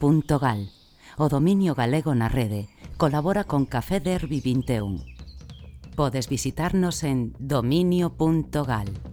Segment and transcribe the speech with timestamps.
[0.00, 0.70] Gal.
[1.16, 5.02] O dominio galego na rede colabora con Café Derby 21.
[5.96, 9.07] Podes visitarnos en dominio.gal.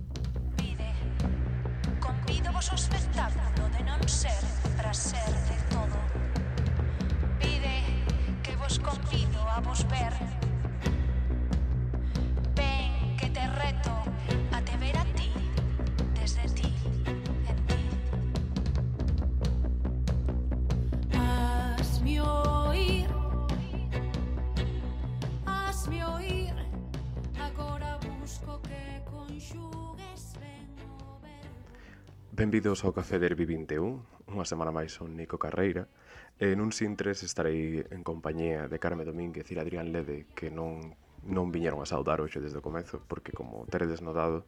[32.55, 35.91] Benvidos ao Café Derby 21 Unha semana máis son Nico Carreira
[36.40, 40.96] E nun Sintres estarei en compañía de Carme Domínguez e Adrián Lede Que non,
[41.27, 44.48] non viñeron a saudar hoxe desde o comezo Porque como teredes notado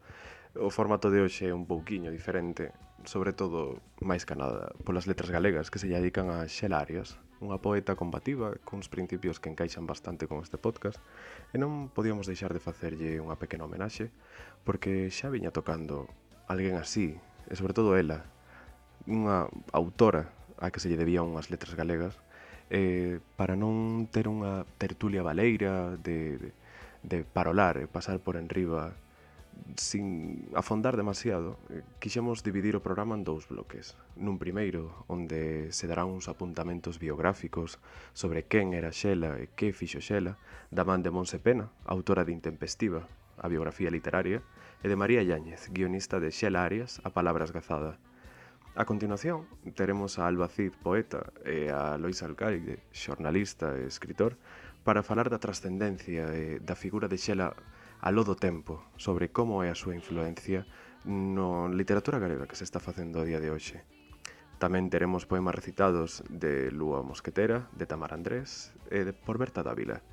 [0.56, 2.72] O formato de hoxe é un pouquiño diferente
[3.04, 7.20] Sobre todo, máis que nada, polas letras galegas Que se lle dedican a Xela Arias
[7.44, 11.03] Unha poeta combativa cuns principios que encaixan bastante con este podcast
[11.52, 14.16] E non podíamos deixar de facerlle unha pequena homenaxe
[14.64, 16.08] Porque xa viña tocando
[16.48, 18.28] alguén así e sobre todo ela,
[19.08, 22.20] unha autora a que se lle debían unhas letras galegas,
[22.70, 26.50] eh, para non ter unha tertulia baleira de, de,
[27.08, 28.92] de parolar e pasar por enriba
[29.75, 33.98] sin afondar demasiado, eh, quixemos dividir o programa en dous bloques.
[34.20, 37.81] Nun primeiro, onde se darán uns apuntamentos biográficos
[38.14, 40.38] sobre quen era Xela e que fixo Xela,
[40.70, 44.42] da man de Monse Pena, autora de Intempestiva, a biografía literaria,
[44.83, 47.97] e de María Yáñez, guionista de Xel Arias, a palabra esgazada.
[48.78, 54.38] A continuación, teremos a Alba Cid, poeta, e a Lois Alcaide, xornalista e escritor,
[54.86, 57.58] para falar da trascendencia e da figura de Xela
[57.97, 60.69] a lodo tempo, sobre como é a súa influencia
[61.09, 63.81] no literatura galega que se está facendo a día de hoxe.
[64.62, 70.06] Tamén teremos poemas recitados de Lúa Mosquetera, de Tamar Andrés e de por Berta Dávila.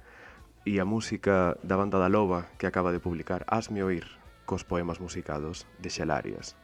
[0.64, 5.00] E a música da banda da Loba que acaba de publicar Asme Oír, cos poemas
[5.00, 6.56] musicados de Xelarias.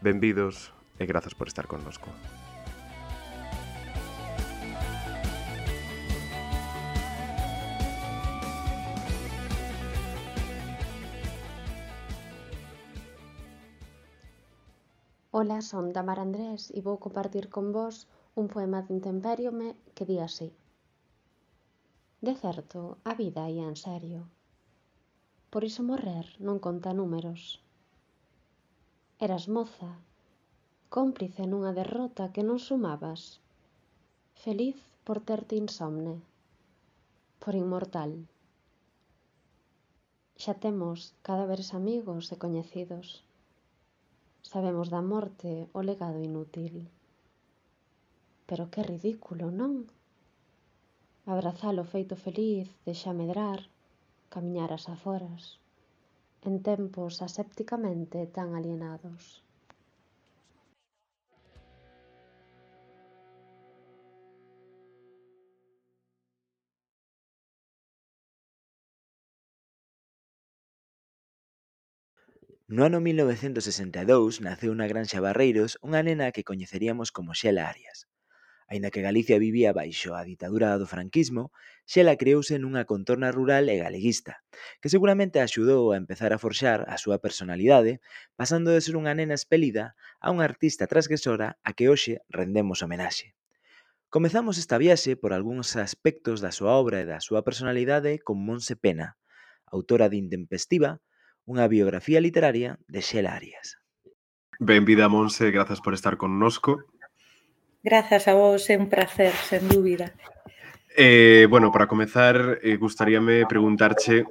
[0.00, 2.10] Benvidos e grazas por estar connosco.
[15.30, 20.18] Ola, son Damar Andrés e vou compartir con vos un poema de Intemperiome que di
[20.18, 20.50] así.
[22.26, 24.26] De certo, a vida ia en serio,
[25.50, 27.64] Por iso morrer non conta números.
[29.26, 29.96] Eras moza,
[30.92, 33.40] cómplice nunha derrota que non sumabas,
[34.44, 34.76] feliz
[35.08, 36.20] por terte insomne,
[37.40, 38.12] por inmortal.
[40.42, 43.06] Xa temos cadáveres amigos e coñecidos.
[44.50, 46.92] Sabemos da morte o legado inútil.
[48.48, 49.88] Pero que ridículo, non?
[51.24, 53.60] Abrazalo feito feliz, deixa medrar,
[54.34, 55.42] camiñar as aforas,
[56.48, 59.22] en tempos asépticamente tan alienados.
[72.70, 78.07] No ano 1962 naceu na Granxa Barreiros unha nena que coñeceríamos como Xela Arias.
[78.68, 81.50] Aínda que Galicia vivía baixo a ditadura do franquismo,
[81.88, 84.44] Xela creouse nunha contorna rural e galeguista,
[84.84, 88.04] que seguramente axudou a empezar a forxar a súa personalidade,
[88.36, 93.32] pasando de ser unha nena espelida a unha artista transgresora a que hoxe rendemos homenaxe.
[94.12, 98.76] Comezamos esta viaxe por algúns aspectos da súa obra e da súa personalidade con Monse
[98.76, 99.16] Pena,
[99.64, 101.00] autora de Intempestiva,
[101.48, 103.80] unha biografía literaria de Xela Arias.
[104.60, 106.84] Benvida, Monse, grazas por estar connosco.
[107.88, 110.12] Grazas a vos, é un placer, sen dúbida.
[110.92, 114.28] Eh, bueno, para comezar, eh, gustaríame preguntarche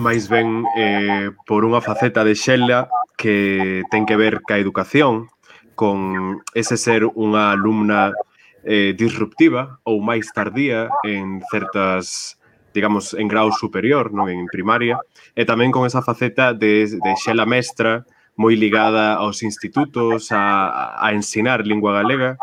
[0.00, 2.88] máis ben eh, por unha faceta de Xela
[3.20, 5.28] que ten que ver ca educación,
[5.76, 8.16] con ese ser unha alumna
[8.64, 12.40] eh, disruptiva ou máis tardía en certas
[12.72, 14.96] digamos, en grau superior, non en primaria,
[15.36, 18.08] e tamén con esa faceta de, de xela mestra
[18.40, 22.40] moi ligada aos institutos, a, a ensinar lingua galega,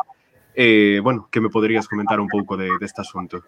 [0.58, 3.46] eh, bueno, que me poderías comentar un pouco de, deste asunto?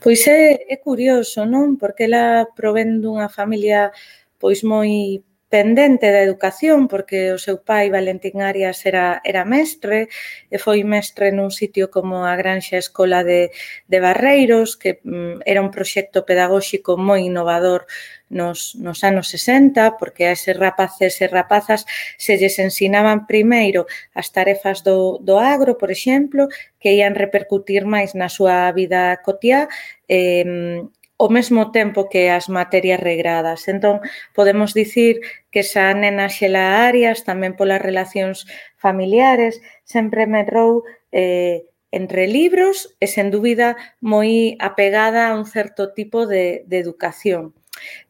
[0.00, 1.76] Pois é, é curioso, non?
[1.76, 3.92] Porque ela provén dunha familia
[4.40, 5.20] pois moi
[5.54, 10.10] pendente da educación, porque o seu pai, Valentín Arias, era, era mestre,
[10.50, 13.54] e foi mestre nun sitio como a Granxa Escola de,
[13.86, 17.86] de Barreiros, que mm, era un proxecto pedagóxico moi innovador
[18.26, 21.86] nos, nos anos 60, porque a eses rapaces e rapazas
[22.18, 26.50] se lles ensinaban primeiro as tarefas do, do agro, por exemplo,
[26.82, 29.70] que ian repercutir máis na súa vida cotiá,
[30.10, 30.82] eh,
[31.18, 33.68] ao mesmo tempo que as materias regradas.
[33.70, 34.02] Entón,
[34.34, 35.22] podemos dicir
[35.52, 40.82] que xa nena Xela Arias, tamén polas relacións familiares, sempre medrou
[41.14, 41.64] eh,
[41.94, 47.54] entre libros e, sen dúbida, moi apegada a un certo tipo de, de educación.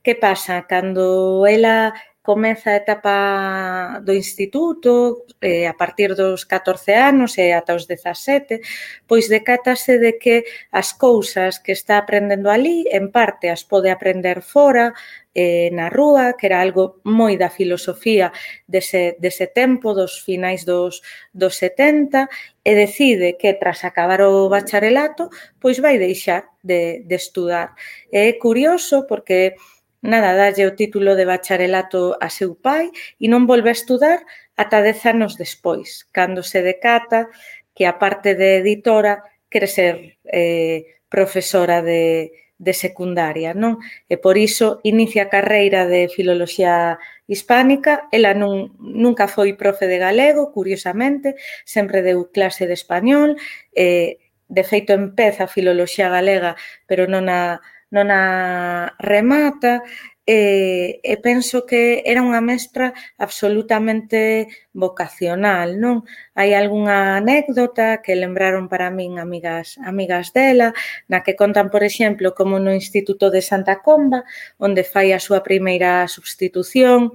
[0.01, 0.65] Que pasa?
[0.65, 1.93] Cando ela
[2.25, 8.65] comeza a etapa do instituto, eh, a partir dos 14 anos e ata os 17,
[9.05, 14.41] pois decátase de que as cousas que está aprendendo ali, en parte as pode aprender
[14.41, 14.97] fora,
[15.37, 18.33] eh, na rúa, que era algo moi da filosofía
[18.65, 22.25] dese, dese tempo, dos finais dos, dos 70,
[22.65, 25.29] e decide que tras acabar o bacharelato,
[25.61, 27.77] pois vai deixar de, de estudar.
[28.09, 29.61] É curioso porque
[30.05, 34.21] Nada, dalle o título de bacharelato a seu pai e non volve a estudar
[34.53, 37.33] ata dez anos despois, cando se decata
[37.73, 43.81] que a parte de editora quere ser eh, profesora de, de secundaria, non?
[44.05, 49.97] E por iso inicia a carreira de filoloxía hispánica, ela non, nunca foi profe de
[49.97, 51.33] galego, curiosamente,
[51.65, 53.41] sempre deu clase de español,
[53.73, 54.21] eh,
[54.53, 59.83] de feito empeza a filoloxía galega, pero non a non a remata
[60.27, 66.09] e, e penso que era unha mestra absolutamente vocacional, non?
[66.33, 70.73] Hai algunha anécdota que lembraron para min amigas amigas dela,
[71.13, 74.25] na que contan, por exemplo, como no Instituto de Santa Comba,
[74.57, 77.13] onde fai a súa primeira substitución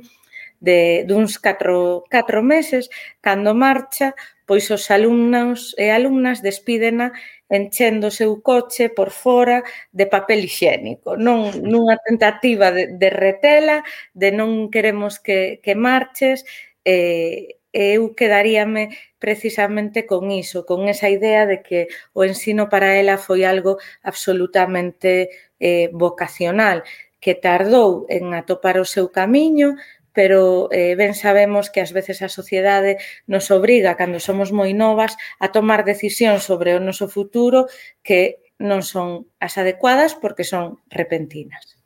[0.62, 2.94] de duns 4 4 meses,
[3.25, 4.13] cando marcha,
[4.45, 7.13] pois os alumnos e alumnas despídena
[7.49, 13.81] enchendo o seu coche por fora de papel higiénico, non nunha tentativa de, de retela,
[14.13, 16.45] de non queremos que, que marches,
[16.85, 22.95] e eh, eu quedaríame precisamente con iso, con esa idea de que o ensino para
[22.97, 25.29] ela foi algo absolutamente
[25.59, 26.81] eh, vocacional,
[27.19, 29.75] que tardou en atopar o seu camiño,
[30.19, 35.16] pero eh, ben sabemos que ás veces a sociedade nos obriga, cando somos moi novas,
[35.39, 37.71] a tomar decisións sobre o noso futuro
[38.04, 41.80] que non son as adecuadas porque son repentinas.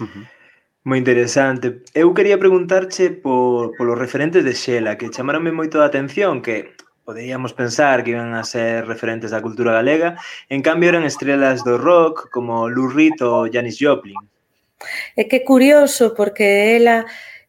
[0.00, 0.24] Uh -huh.
[0.88, 1.84] Moi interesante.
[1.92, 6.72] Eu quería preguntarche por, polos referentes de Xela, que chamaronme moito a atención, que
[7.04, 10.16] poderíamos pensar que iban a ser referentes da cultura galega,
[10.48, 14.16] en cambio eran estrelas do rock como Lou Reed ou Janis Joplin.
[15.20, 17.04] É que curioso porque ela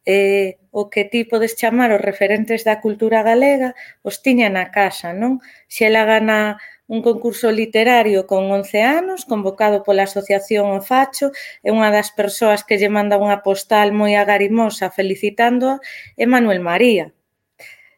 [0.05, 3.73] eh, o que ti podes chamar os referentes da cultura galega,
[4.05, 5.41] os tiña na casa, non?
[5.67, 11.33] Se ela gana un concurso literario con 11 anos, convocado pola Asociación O Facho,
[11.65, 15.81] é unha das persoas que lle manda unha postal moi agarimosa felicitándoa,
[16.13, 17.09] é Manuel María.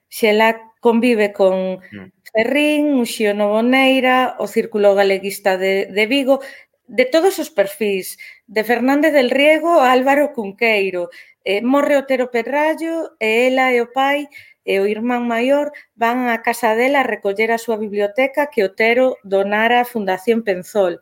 [0.08, 2.08] Se ela convive con mm.
[2.32, 6.40] Ferrín, Uxío Novoneira, o Círculo Galeguista de, de Vigo,
[6.88, 8.18] de todos os perfís,
[8.48, 11.10] de Fernández del Riego a Álvaro Cunqueiro,
[11.44, 14.28] eh, morre Otero Pedrallo e ela e o pai
[14.68, 19.20] e o irmán maior van á casa dela a recoller a súa biblioteca que Otero
[19.24, 21.00] donara á Fundación Penzol.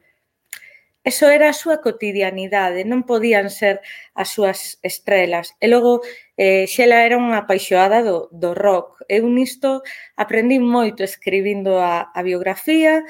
[1.06, 3.78] Eso era a súa cotidianidade, non podían ser
[4.18, 5.54] as súas estrelas.
[5.62, 6.02] E logo,
[6.34, 9.06] eh, Xela era unha apaixoada do, do rock.
[9.06, 9.86] Eu nisto
[10.18, 13.06] aprendí moito escribindo a, a biografía,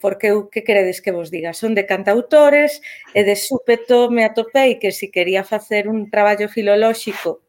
[0.00, 2.80] porque eu que queredes que vos diga, son de cantautores
[3.12, 7.44] e de súpeto me atopei que se si quería facer un traballo filolóxico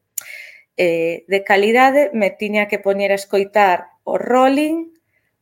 [0.77, 4.90] eh, de calidade me tiña que poñer a escoitar o Rolling,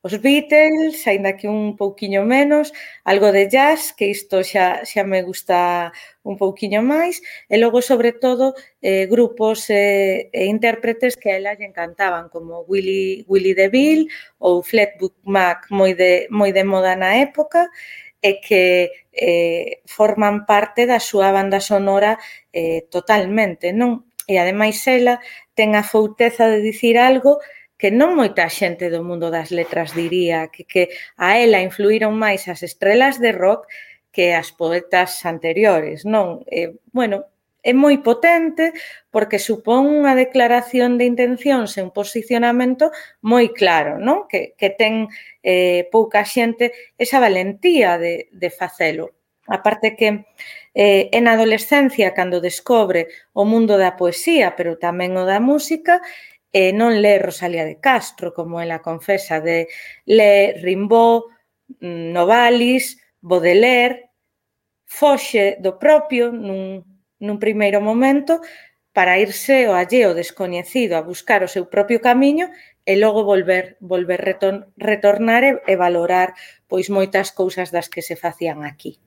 [0.02, 2.72] os Beatles, aínda que un pouquiño menos,
[3.04, 5.92] algo de jazz, que isto xa, xa me gusta
[6.24, 7.20] un pouquiño máis,
[7.52, 12.64] e logo, sobre todo, eh, grupos eh, e intérpretes que a ela lle encantaban, como
[12.70, 14.08] Willy, Willy DeVille
[14.40, 17.68] ou Fleetwood Mac, moi de, moi de moda na época,
[18.22, 22.20] e que eh, forman parte da súa banda sonora
[22.56, 24.08] eh, totalmente, non?
[24.30, 25.20] E ademais ela
[25.58, 29.96] ten a fouteza de dicir algo que que non moita xente do mundo das letras
[29.96, 30.84] diría que, que
[31.16, 33.72] a ela influíron máis as estrelas de rock
[34.12, 36.44] que as poetas anteriores, non?
[36.52, 37.32] Eh, bueno,
[37.64, 38.76] é moi potente
[39.12, 42.92] porque supón unha declaración de intencións e un posicionamento
[43.24, 44.28] moi claro, non?
[44.28, 45.08] Que, que ten
[45.40, 49.16] eh, pouca xente esa valentía de, de facelo.
[49.50, 50.30] A parte que
[50.76, 56.00] eh, en adolescencia, cando descobre o mundo da poesía, pero tamén o da música,
[56.52, 59.70] eh, non lee Rosalía de Castro, como ela confesa, de
[60.06, 61.30] lee Rimbaud,
[61.82, 64.10] mm, Novalis, Baudelaire,
[64.90, 66.82] foxe do propio nun,
[67.22, 68.42] nun primeiro momento
[68.90, 72.50] para irse ao alleo descoñecido a buscar o seu propio camiño
[72.90, 76.34] e logo volver volver retor, retornar e, e valorar
[76.66, 78.98] pois moitas cousas das que se facían aquí.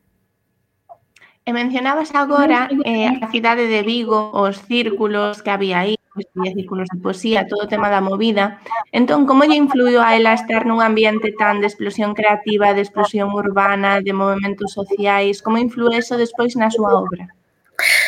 [1.43, 6.88] E mencionabas agora eh, a cidade de Vigo, os círculos que había aí, poesía, círculos
[6.92, 8.61] de poesía, todo o tema da movida.
[8.92, 13.33] Entón, como lle influiu a ela estar nun ambiente tan de explosión creativa, de explosión
[13.33, 15.40] urbana, de movimentos sociais?
[15.40, 17.25] Como influe eso despois na súa obra?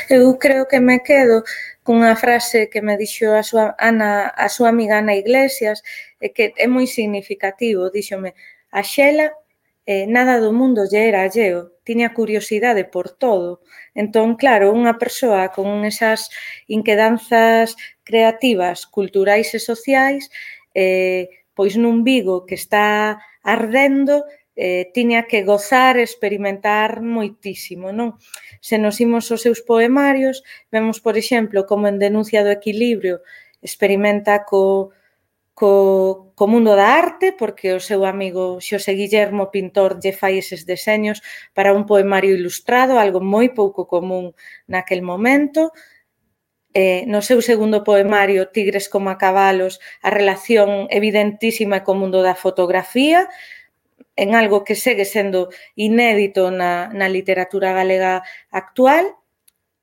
[0.09, 1.43] Eu creo que me quedo
[1.85, 5.83] cunha frase que me dixo a súa Ana, a súa amiga Ana Iglesias,
[6.21, 8.31] e que é moi significativo, díxome,
[8.73, 9.33] a Xela
[9.87, 13.61] eh, nada do mundo lle era alleo, tiña curiosidade por todo.
[13.95, 16.33] Entón, claro, unha persoa con esas
[16.67, 20.31] inquedanzas creativas, culturais e sociais,
[20.75, 24.25] eh, pois nun Vigo que está ardendo,
[24.57, 28.21] eh, tiña que gozar e experimentar moitísimo, non?
[28.63, 33.23] Se nos imos aos seus poemarios, vemos, por exemplo, como en Denuncia do Equilibrio
[33.63, 34.95] experimenta co,
[35.55, 40.63] co, co mundo da arte, porque o seu amigo Xosé Guillermo Pintor lle fai eses
[40.67, 41.19] deseños
[41.57, 44.35] para un poemario ilustrado, algo moi pouco común
[44.71, 45.75] naquel momento,
[46.75, 52.35] eh, no seu segundo poemario Tigres como a cabalos a relación evidentísima co mundo da
[52.35, 53.31] fotografía
[54.17, 59.15] en algo que segue sendo inédito na, na literatura galega actual.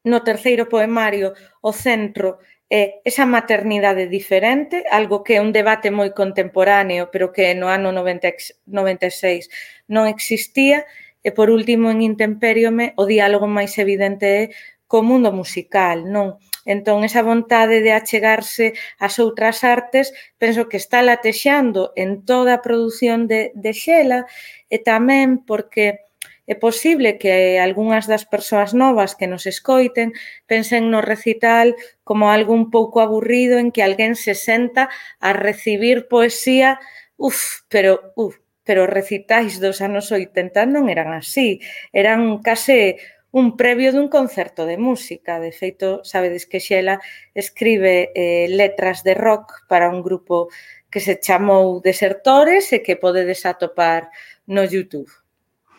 [0.03, 2.39] No terceiro poemario, o centro
[2.71, 7.91] é esa maternidade diferente, algo que é un debate moi contemporáneo, pero que no ano
[7.91, 9.51] 90, 96
[9.91, 10.87] non existía.
[11.21, 14.43] E, por último, en Intemperiome, o diálogo máis evidente é
[14.87, 16.39] co mundo musical, non?
[16.65, 22.63] Entón, esa vontade de achegarse ás outras artes, penso que está latexando en toda a
[22.65, 24.29] produción de, de Xela
[24.69, 26.05] e tamén porque
[26.45, 30.13] é posible que algunhas das persoas novas que nos escoiten
[30.51, 34.89] pensen no recital como algo un pouco aburrido en que alguén se senta
[35.21, 36.77] a recibir poesía,
[37.17, 38.37] uf, pero uf,
[38.67, 41.61] pero recitais dos anos 80 non eran así,
[41.93, 43.01] eran case
[43.31, 45.39] un previo dun concerto de música.
[45.39, 46.99] De feito, sabedes que Xela
[47.33, 50.51] escribe eh, letras de rock para un grupo
[50.91, 54.11] que se chamou Desertores e que podedes atopar
[54.51, 55.07] no YouTube.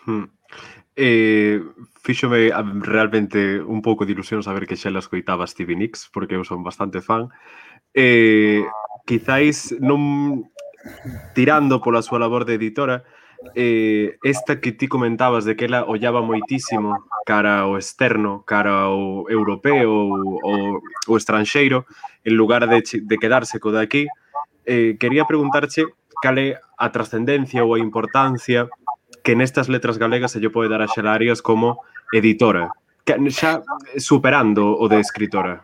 [0.08, 0.32] Hmm.
[0.96, 1.60] Eh,
[2.00, 6.44] fíxome ah, realmente un pouco de ilusión saber que Xela escoitaba Stevie Nicks, porque eu
[6.48, 7.28] son bastante fan.
[7.92, 8.64] Eh,
[9.04, 10.48] quizáis non
[11.36, 13.04] tirando pola súa labor de editora,
[13.54, 19.28] eh, esta que ti comentabas de que ela ollaba moitísimo cara ao externo, cara ao
[19.28, 19.90] europeo
[20.42, 21.86] ou o estranxeiro,
[22.24, 24.06] en lugar de, de quedarse co daqui,
[24.66, 25.86] eh, quería preguntarche
[26.22, 28.70] cal é a trascendencia ou a importancia
[29.22, 31.82] que nestas letras galegas se lle pode dar a Xelarias como
[32.14, 32.70] editora,
[33.04, 33.62] que, xa
[33.98, 35.62] superando o de escritora.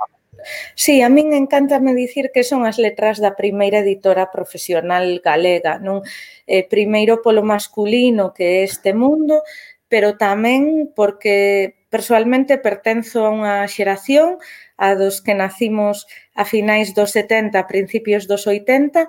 [0.75, 6.05] Sí, a min encantame dicir que son as letras da primeira editora profesional galega, non?
[6.47, 9.43] Eh, primeiro polo masculino que é este mundo,
[9.89, 14.37] pero tamén porque persoalmente pertenzo a unha xeración
[14.77, 19.09] a dos que nacimos a finais dos 70, principios dos 80,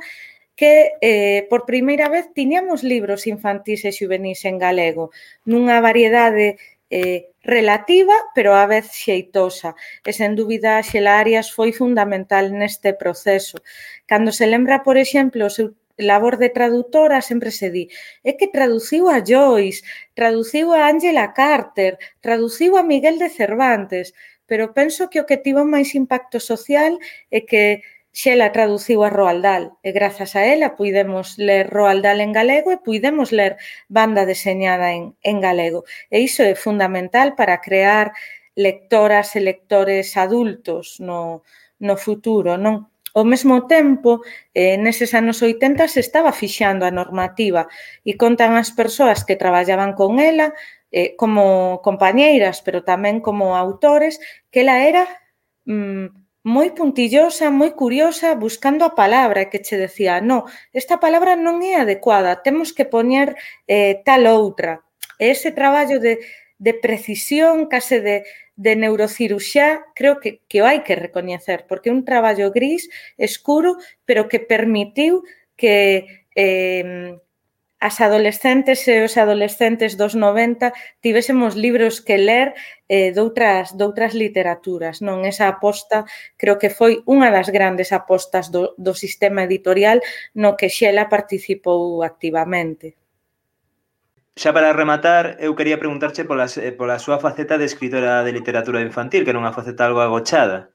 [0.56, 5.12] que eh, por primeira vez tiñamos libros infantís e juvenis en galego,
[5.48, 9.76] nunha variedade eh, relativa, pero á vez xeitosa.
[10.08, 13.58] E, sen dúbida, Xela Arias foi fundamental neste proceso.
[14.10, 15.68] Cando se lembra, por exemplo, o seu
[16.00, 17.86] labor de traductora, sempre se di
[18.24, 19.84] é que traduciu a Joyce,
[20.16, 24.16] traduciu a Angela Carter, traduciu a Miguel de Cervantes,
[24.48, 26.98] pero penso que o que tivo máis impacto social
[27.30, 32.22] é que Xela traduciu a Roald Dahl e grazas a ela puidemos ler Roald Dahl
[32.22, 35.86] en galego e puidemos ler banda deseñada en, en galego.
[36.10, 38.12] E iso é fundamental para crear
[38.56, 41.44] lectoras e lectores adultos no,
[41.80, 42.90] no futuro, non?
[43.14, 44.22] Ao mesmo tempo,
[44.54, 47.66] eh, neses anos 80 se estaba fixando a normativa
[48.06, 50.54] e contan as persoas que traballaban con ela
[50.92, 54.22] eh, como compañeiras, pero tamén como autores,
[54.54, 55.10] que ela era
[55.66, 61.60] mm, moi puntillosa, moi curiosa, buscando a palabra que che decía, no, esta palabra non
[61.60, 63.36] é adecuada, temos que poñer
[63.68, 64.88] eh, tal outra.
[65.20, 66.24] E ese traballo de,
[66.58, 68.24] de precisión, case de,
[68.56, 72.88] de neurociruxá, creo que, que o hai que recoñecer, porque é un traballo gris,
[73.20, 73.76] escuro,
[74.08, 75.28] pero que permitiu
[75.60, 77.20] que eh,
[77.80, 82.54] as adolescentes e os adolescentes dos 90 tivésemos libros que ler
[82.92, 85.00] eh, doutras, doutras literaturas.
[85.00, 86.04] Non Esa aposta
[86.36, 90.04] creo que foi unha das grandes apostas do, do sistema editorial
[90.36, 93.00] no que Xela participou activamente.
[94.40, 96.48] Xa para rematar, eu quería preguntarche pola,
[96.80, 100.72] pola súa faceta de escritora de literatura infantil, que era unha faceta algo agochada.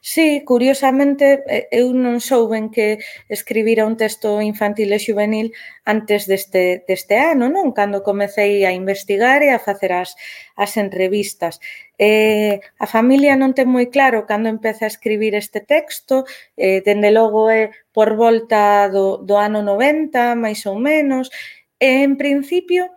[0.00, 5.50] Sí, curiosamente eh, eu non souben que escribira un texto infantil e juvenil
[5.84, 7.74] antes deste, deste ano, non?
[7.74, 10.14] Cando comecei a investigar e a facer as,
[10.54, 11.58] as entrevistas.
[11.98, 17.10] Eh, a familia non ten moi claro cando empeza a escribir este texto, eh, dende
[17.10, 21.32] logo é por volta do, do ano 90, máis ou menos,
[21.80, 22.92] e en principio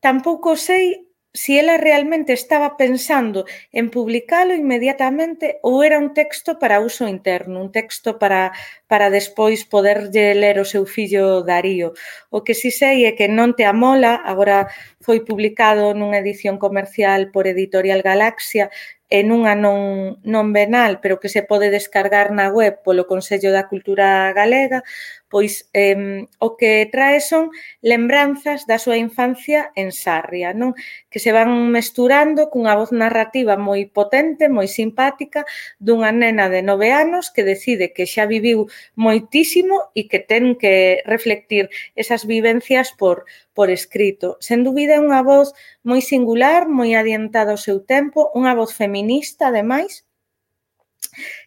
[0.00, 6.80] tampouco sei si ela realmente estaba pensando en publicalo inmediatamente ou era un texto para
[6.80, 8.52] uso interno, un texto para,
[8.88, 11.92] para despois poderlle ler o seu fillo Darío.
[12.30, 14.72] O que si sei é que non te amola, agora
[15.04, 18.72] foi publicado nunha edición comercial por Editorial Galaxia
[19.08, 23.64] en nunha non, non venal, pero que se pode descargar na web polo Consello da
[23.64, 24.84] Cultura Galega,
[25.28, 30.72] pois eh, o que trae son lembranzas da súa infancia en Sarria, non?
[31.12, 35.44] que se van mesturando cunha voz narrativa moi potente, moi simpática,
[35.80, 41.04] dunha nena de nove anos que decide que xa viviu moitísimo e que ten que
[41.04, 44.38] reflectir esas vivencias por, por escrito.
[44.38, 45.50] Sen dúbida é unha voz
[45.82, 50.06] moi singular, moi adiantada ao seu tempo, unha voz feminista, ademais,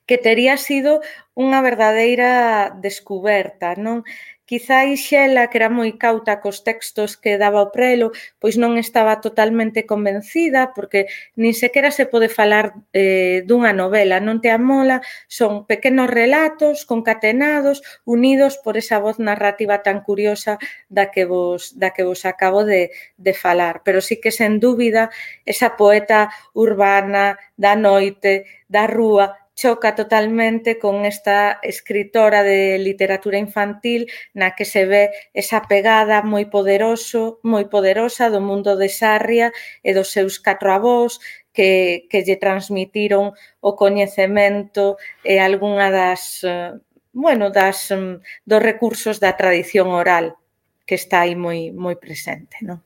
[0.03, 0.99] que tería sido
[1.39, 4.03] unha verdadeira descuberta, non?
[4.51, 9.23] Quizáis xela, que era moi cauta cos textos que daba o prelo, pois non estaba
[9.23, 11.07] totalmente convencida, porque
[11.39, 14.99] nin sequera se pode falar eh, dunha novela, non te amola,
[15.31, 20.59] son pequenos relatos concatenados, unidos por esa voz narrativa tan curiosa
[20.91, 23.87] da que vos, da que vos acabo de, de falar.
[23.87, 25.15] Pero sí que, sen dúbida,
[25.47, 34.09] esa poeta urbana da noite, da rúa, choca totalmente con esta escritora de literatura infantil
[34.33, 39.53] na que se ve esa pegada moi poderoso, moi poderosa do mundo de Sarria
[39.85, 41.21] e dos seus catro avós
[41.53, 46.73] que, que lle transmitiron o coñecemento e algunha das, eh,
[47.13, 48.17] bueno, das, mm,
[48.49, 50.41] dos recursos da tradición oral
[50.89, 52.57] que está aí moi, moi presente.
[52.65, 52.81] Non?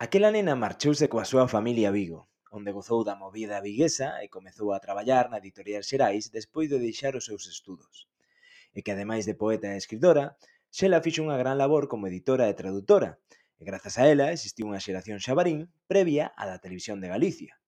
[0.00, 4.76] Aquela nena marchouse coa súa familia a Vigo onde gozou da movida viguesa e comezou
[4.76, 8.06] a traballar na editorial Xerais despois de deixar os seus estudos.
[8.76, 10.36] E que ademais de poeta e escritora,
[10.72, 13.20] Xela fixo unha gran labor como editora e traductora,
[13.60, 17.60] e grazas a ela existiu unha xeración xabarín previa á da televisión de Galicia.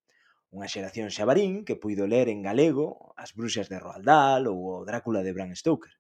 [0.55, 4.85] Unha xeración xabarín que puido ler en galego As bruxas de Roald Dahl ou O
[4.89, 5.93] Drácula de Bram Stoker.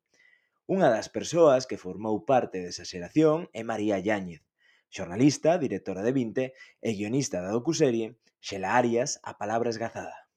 [0.64, 4.40] Unha das persoas que formou parte desa xeración é María Yáñez,
[4.88, 6.44] xornalista, directora de Vinte
[6.80, 10.28] e guionista da docuserie Xela Arias a palabra esgazada.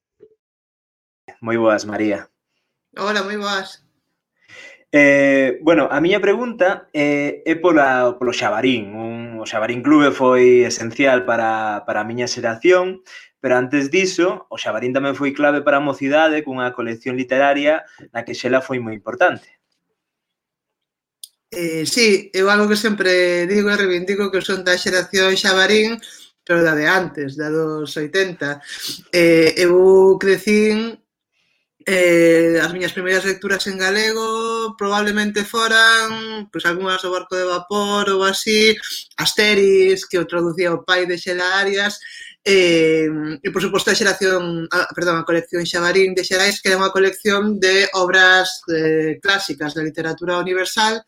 [1.43, 2.31] Moi boas, María.
[2.95, 3.83] Hola, moi boas.
[4.95, 8.95] Eh, bueno, a miña pregunta eh, é pola, polo Xabarín.
[8.95, 13.03] Un, o Xabarín Clube foi esencial para, para a miña xeración,
[13.43, 17.83] pero antes diso, o Xabarín tamén foi clave para a mocidade cunha colección literaria
[18.15, 19.51] na que Xela foi moi importante.
[21.51, 25.99] Eh, sí, eu algo que sempre digo e reivindico que son da xeración Xabarín,
[26.47, 28.63] pero da de antes, da dos 80.
[29.12, 30.95] Eh, eu crecín
[31.88, 38.07] eh, as miñas primeiras lecturas en galego probablemente foran pois, algunhas do barco de vapor
[38.12, 38.75] ou así,
[39.19, 41.99] Asteris, que o traducía o pai de Xela Arias,
[42.47, 43.12] eh,
[43.43, 46.95] e, por suposto, a xeración, a, perdón, a colección Xabarín de Xerais, que era unha
[46.95, 51.03] colección de obras eh, clásicas da literatura universal,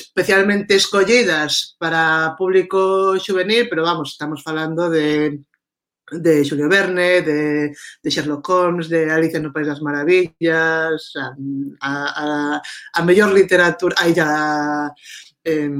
[0.00, 5.40] especialmente escollidas para público juvenil, pero vamos, estamos falando de
[6.10, 11.32] de Julio Verne, de, de, Sherlock Holmes, de Alicia no País das Maravillas, a,
[11.80, 14.92] a, a mellor literatura, aí ya
[15.42, 15.70] eh,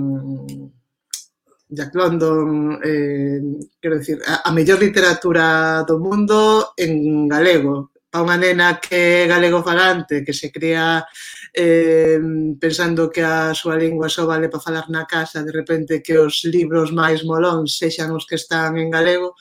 [1.68, 3.40] Jack London, eh,
[3.81, 9.27] quero dicir, a, a mellor literatura do mundo en galego, a unha nena que é
[9.27, 11.03] galego falante, que se cría
[11.50, 12.22] eh,
[12.62, 16.46] pensando que a súa lingua só vale para falar na casa, de repente que os
[16.46, 19.35] libros máis molóns sexan os que están en galego,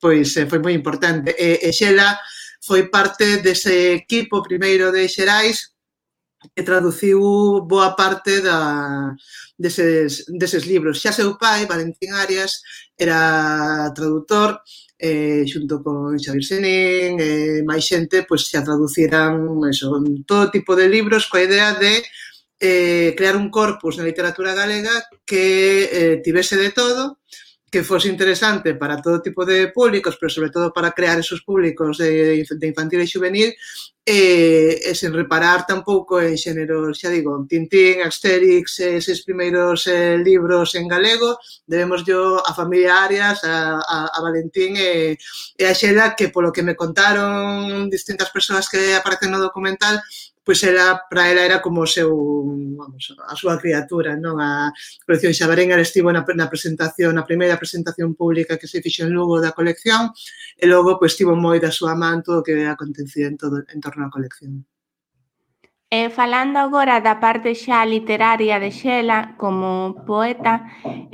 [0.00, 1.36] pois eh, foi moi importante.
[1.36, 2.16] E, e Xela
[2.64, 5.76] foi parte dese equipo primeiro de Xerais
[6.56, 7.20] que traduciu
[7.64, 9.12] boa parte da,
[9.58, 11.00] deses, deses libros.
[11.00, 12.64] Xa seu pai, Valentín Arias,
[12.96, 14.60] era traductor,
[14.98, 19.34] eh, xunto con Xavier Senén e eh, máis xente, pois xa traduciran
[19.66, 19.90] eso,
[20.26, 22.02] todo tipo de libros coa idea de
[22.60, 24.94] eh, crear un corpus na literatura galega
[25.26, 25.44] que
[25.90, 27.18] eh, tivese de todo,
[27.74, 31.98] que fose interesante para todo tipo de públicos, pero sobre todo para crear esos públicos
[31.98, 33.50] de, de infantil e juvenil,
[34.06, 40.78] eh, e sen reparar tampouco en xéneros, xa digo, Tintín, Asterix, eses primeiros eh, libros
[40.78, 41.34] en galego,
[41.66, 45.18] debemos yo a familia Arias, a, a, a Valentín e,
[45.58, 49.98] e a Xela, que polo que me contaron distintas persoas que aparecen no documental,
[50.44, 52.12] pois era, para ela era como o seu,
[52.76, 54.36] vamos, a súa criatura, non?
[54.36, 54.68] A
[55.08, 59.16] colección Xabarén, era estivo na, na presentación, na primeira presentación pública que se fixo en
[59.16, 60.12] Lugo da colección,
[60.60, 63.78] e logo, pois, estivo moi da súa man todo o que acontecía en, todo, en
[63.80, 64.68] torno á colección.
[65.98, 69.70] E falando agora da parte xa literaria de Xela como
[70.10, 70.54] poeta,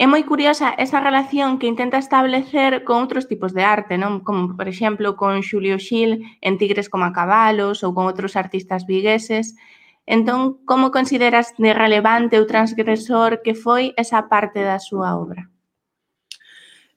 [0.02, 4.12] é moi curiosa esa relación que intenta establecer con outros tipos de arte, non?
[4.26, 6.10] Como, por exemplo, con Xulio Xil
[6.46, 9.52] en Tigres como a cabalos ou con outros artistas vigueses.
[10.16, 10.40] Entón,
[10.70, 15.42] como consideras de relevante ou transgresor que foi esa parte da súa obra?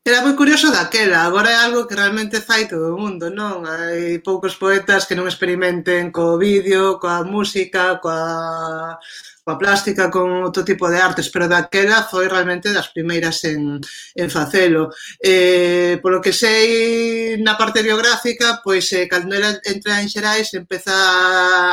[0.10, 3.64] Era moi curioso daquela, agora é algo que realmente fai todo o mundo, non?
[3.64, 9.00] Hai poucos poetas que non experimenten co vídeo, coa música, coa,
[9.46, 13.80] coa plástica, con outro tipo de artes, pero daquela foi realmente das primeiras en,
[14.22, 14.92] en facelo.
[15.24, 20.96] Eh, polo que sei na parte biográfica, pois eh, cando ela entra en Xerais empeza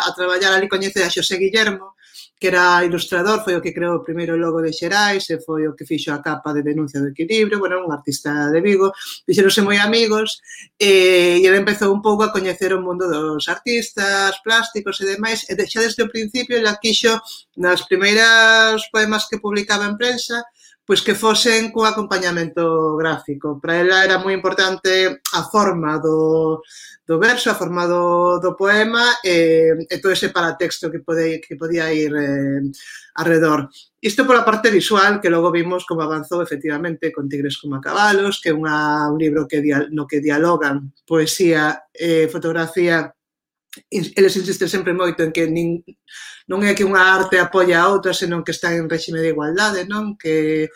[0.06, 1.98] a traballar ali coñece a Xosé Guillermo,
[2.40, 5.76] que era ilustrador, foi o que creou o primeiro logo de Xerais e foi o
[5.76, 8.88] que fixo a capa de denuncia do equilibrio, bueno, un artista de Vigo,
[9.26, 10.40] fixeronse moi amigos
[10.80, 15.44] e, e ele empezou un pouco a coñecer o mundo dos artistas, plásticos e demais,
[15.44, 17.20] e xa desde o principio ele quixo
[17.60, 20.40] nas primeiras poemas que publicaba en prensa,
[20.90, 23.62] pois que fosen co acompañamento gráfico.
[23.62, 26.58] Para ela era moi importante a forma do,
[27.06, 31.54] do verso, a forma do, do poema e, e todo ese paratexto que, pode, que
[31.54, 32.66] podía ir eh,
[33.14, 33.70] alrededor.
[34.02, 38.42] Isto pola parte visual, que logo vimos como avanzou efectivamente con Tigres como a cabalos,
[38.42, 39.62] que é unha, un libro que
[39.94, 43.14] no que dialogan poesía e fotografía
[43.90, 45.86] eles insisten sempre moito en que nin,
[46.50, 49.86] non é que unha arte apoia a outra, senón que están en réxime de igualdade,
[49.86, 50.18] non?
[50.18, 50.66] Que,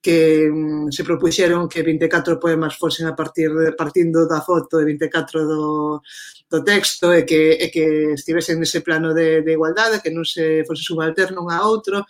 [0.00, 4.88] que mm, se propuxeron que 24 poemas fosen a partir de, partindo da foto de
[4.88, 6.00] 24 do,
[6.48, 10.64] do texto e que, e que estivesen nese plano de, de igualdade, que non se
[10.64, 12.08] fose subalterno a outro,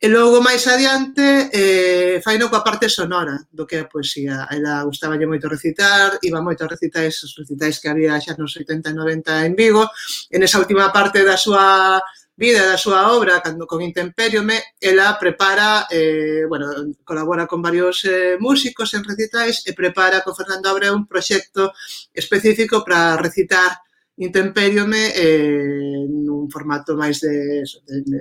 [0.00, 4.48] E logo máis adiante eh, faino coa parte sonora do que é a poesía.
[4.48, 8.56] A ela gustaballe moito recitar, iba moito a recitais, os recitais que había xa nos
[8.56, 9.84] 80 e 90 en Vigo.
[10.32, 12.00] En esa última parte da súa
[12.32, 16.72] vida, da súa obra, cando con Intemperiome, ela prepara, eh, bueno,
[17.04, 21.76] colabora con varios eh, músicos en recitais e prepara con Fernando Abreu un proxecto
[22.16, 23.84] específico para recitar
[24.16, 28.18] Intemperiome eh, nun formato máis de, de, de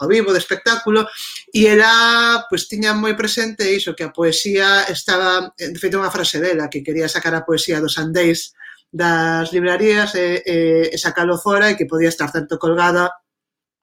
[0.00, 1.04] ao vivo de espectáculo
[1.52, 6.40] e ela pois tiña moi presente iso que a poesía estaba, de feito unha frase
[6.40, 8.56] dela que quería sacar a poesía dos andéis
[8.90, 10.56] das librarías e, e,
[10.90, 13.12] e sacalo fora e que podía estar tanto colgada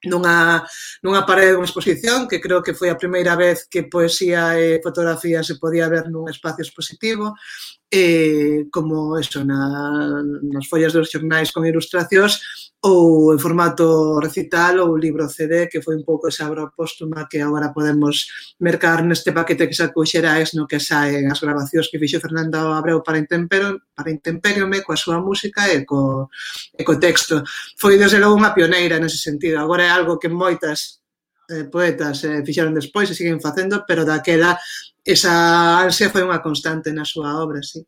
[0.04, 0.66] nunha,
[1.02, 5.42] nunha parede dunha exposición que creo que foi a primeira vez que poesía e fotografía
[5.42, 7.34] se podía ver nun espacio expositivo
[7.90, 15.00] eh, como eso, na, nas follas dos xornais con ilustracións ou en formato recital ou
[15.00, 18.28] libro CD, que foi un pouco esa obra póstuma que agora podemos
[18.60, 23.02] mercar neste paquete que sacou Xerais no que saen as grabacións que fixo Fernando Abreu
[23.02, 26.30] para Intempero, para Intemperiome coa súa música e co,
[26.78, 27.42] e co texto.
[27.80, 29.58] Foi, desde logo, unha pioneira nese sentido.
[29.64, 31.02] Agora é algo que moitas
[31.50, 34.60] eh, poetas eh, fixeron despois e siguen facendo, pero daquela
[35.08, 35.34] esa
[35.80, 37.80] ansia foi unha constante na súa obra, sí.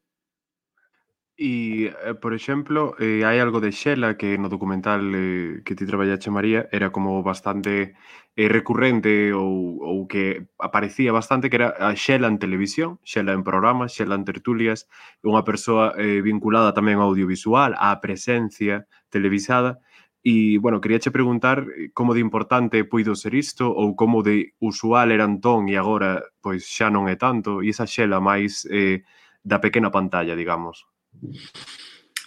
[1.40, 5.88] E, eh, por exemplo, eh, hai algo de Xela que no documental eh, que ti
[5.88, 7.96] traballache, María, era como bastante
[8.36, 13.48] eh, recurrente ou, ou que aparecía bastante, que era a Xela en televisión, Xela en
[13.48, 14.92] programas, Xela en tertulias,
[15.24, 19.80] unha persoa eh, vinculada tamén ao audiovisual, á presencia televisada,
[20.20, 24.52] E, bueno, quería che preguntar eh, como de importante puido ser isto ou como de
[24.60, 29.08] usual era entón e agora pois xa non é tanto e esa xela máis eh,
[29.40, 30.84] da pequena pantalla, digamos.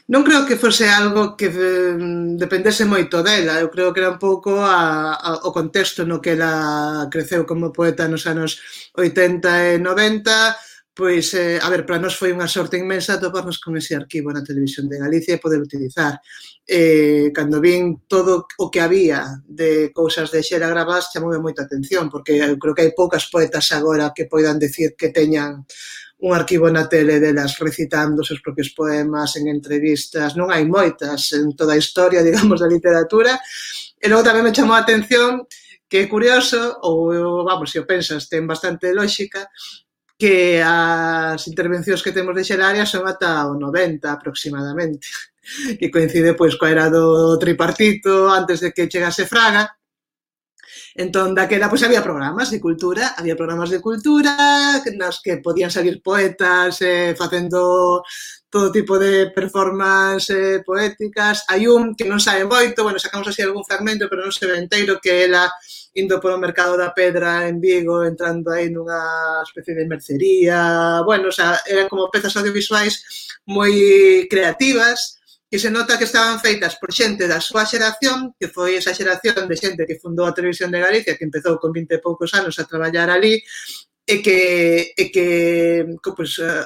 [0.08, 4.20] Non creo que fose algo que mm, dependese moito dela, eu creo que era un
[4.20, 8.58] pouco a, a, o contexto no que ela creceu como poeta nos anos
[8.96, 13.72] 80 e 90, Pois, eh, a ver, para nós foi unha sorte inmensa toparnos con
[13.80, 16.20] ese arquivo na televisión de Galicia e poder utilizar.
[16.68, 22.12] Eh, cando vin todo o que había de cousas de Xera Gravás, chamoume moita atención,
[22.12, 25.64] porque eu creo que hai poucas poetas agora que poidan decir que teñan
[26.20, 31.32] un arquivo na tele delas recitando os seus propios poemas en entrevistas, non hai moitas
[31.32, 33.40] en toda a historia, digamos, da literatura.
[33.96, 35.48] E logo tamén me chamou a atención
[35.88, 39.48] que é curioso, ou vamos, se o pensas, ten bastante lógica,
[40.22, 45.10] que as intervencións que temos de Xeraria son ata o 90 aproximadamente,
[45.82, 49.66] que coincide pois coa era do tripartito antes de que chegase Fraga.
[50.94, 55.98] Entón, daquela, pois había programas de cultura, había programas de cultura nas que podían salir
[55.98, 58.06] poetas eh, facendo
[58.52, 61.48] todo tipo de performance eh, poéticas.
[61.48, 64.60] Hai un que non sabe moito, bueno, sacamos así algún fragmento, pero non se ve
[64.60, 65.48] inteiro, que ela
[65.96, 71.34] indo polo mercado da pedra en Vigo, entrando aí nunha especie de mercería, bueno, o
[71.34, 73.00] sea, eran como pezas audiovisuais
[73.48, 73.72] moi
[74.28, 75.16] creativas,
[75.48, 79.48] que se nota que estaban feitas por xente da súa xeración, que foi esa xeración
[79.48, 82.60] de xente que fundou a Televisión de Galicia, que empezou con 20 e poucos anos
[82.60, 83.40] a traballar ali,
[84.04, 85.26] e que, e que,
[86.04, 86.64] que uh, eh,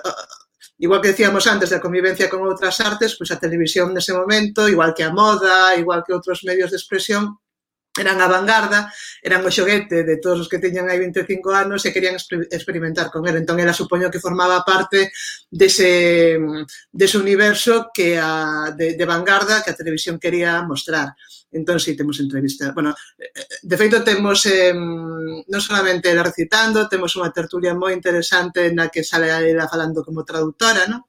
[0.78, 4.92] igual que decíamos antes da convivencia con outras artes, pois a televisión nese momento, igual
[4.92, 7.40] que a moda, igual que outros medios de expresión,
[7.98, 11.92] eran a vanguarda, eran o xoguete de todos os que teñan aí 25 anos e
[11.92, 12.16] querían
[12.52, 13.40] experimentar con ele.
[13.40, 15.10] Entón, ela supoño que formaba parte
[15.48, 16.36] dese,
[16.92, 21.16] dese universo que a, de, de vanguarda que a televisión quería mostrar.
[21.52, 22.74] Entón, sí, temos entrevistas.
[22.74, 22.94] Bueno,
[23.62, 29.06] de feito, temos eh, non solamente ela recitando, temos unha tertulia moi interesante na que
[29.06, 31.06] sale ela falando como traductora, non?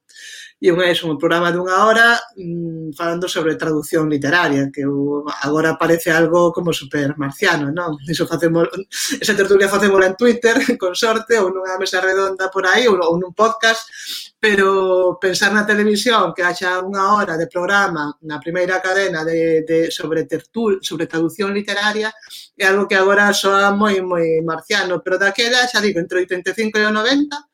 [0.59, 5.77] e un é un programa dunha hora mmm, falando sobre traducción literaria, que o, agora
[5.77, 7.93] parece algo como super marciano, non?
[8.09, 8.65] Iso facemos,
[9.21, 13.21] esa tertulia facemos en Twitter, con sorte, ou nunha mesa redonda por aí, ou, ou
[13.21, 13.85] nun podcast,
[14.41, 19.93] pero pensar na televisión que haxa unha hora de programa na primeira cadena de, de
[19.93, 22.09] sobre tertul, sobre traducción literaria
[22.57, 26.85] é algo que agora soa moi moi marciano, pero daquela, xa digo, entre 85 e
[26.85, 27.46] o 90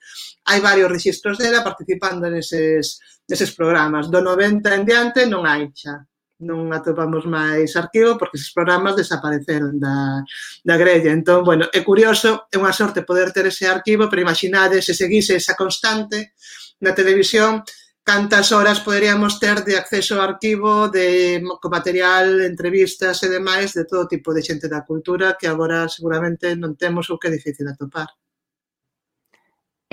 [0.49, 4.11] hai varios rexistros dela participando neses, neses programas.
[4.11, 6.03] Do 90 en diante non hai xa
[6.43, 10.21] non atopamos máis arquivo porque esos programas desapareceron da,
[10.61, 11.15] da grella.
[11.15, 15.39] Entón, bueno, é curioso, é unha sorte poder ter ese arquivo, pero imaginade se seguise
[15.39, 16.35] esa constante
[16.83, 17.63] na televisión,
[18.03, 23.87] cantas horas poderíamos ter de acceso ao arquivo de co material, entrevistas e demais de
[23.87, 27.65] todo tipo de xente da cultura que agora seguramente non temos ou que é difícil
[27.71, 28.11] atopar.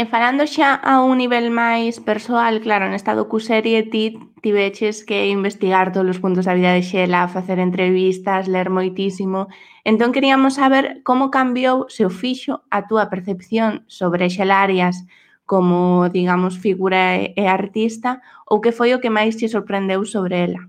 [0.00, 4.04] E falando xa a un nivel máis persoal, claro, nesta docuserie ti
[4.44, 9.40] tiveches que investigar todos os puntos da vida de Xela, facer entrevistas, ler moitísimo.
[9.90, 14.96] Entón queríamos saber como cambiou, se o fixo, a túa percepción sobre Xela Arias
[15.50, 17.02] como, digamos, figura
[17.40, 18.10] e artista
[18.50, 20.60] ou que foi o que máis te sorprendeu sobre ela.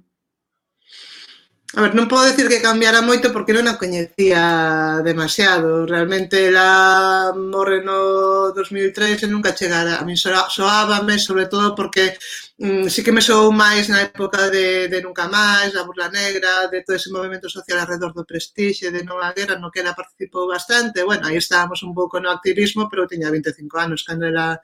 [1.72, 5.88] A ver, non podo decir que cambiara moito porque non a coñecía demasiado.
[5.88, 9.96] Realmente ela morre no 2003 e nunca chegara.
[9.96, 12.20] A mí soábame, sobre todo porque
[12.60, 16.68] mm, sí que me sou máis na época de, de Nunca Máis, da Burla Negra,
[16.68, 20.48] de todo ese movimento social alrededor do Prestige, de Nova Guerra, no que ela participou
[20.48, 21.04] bastante.
[21.04, 24.60] Bueno, aí estábamos un pouco no activismo, pero tiña 25 anos cando ela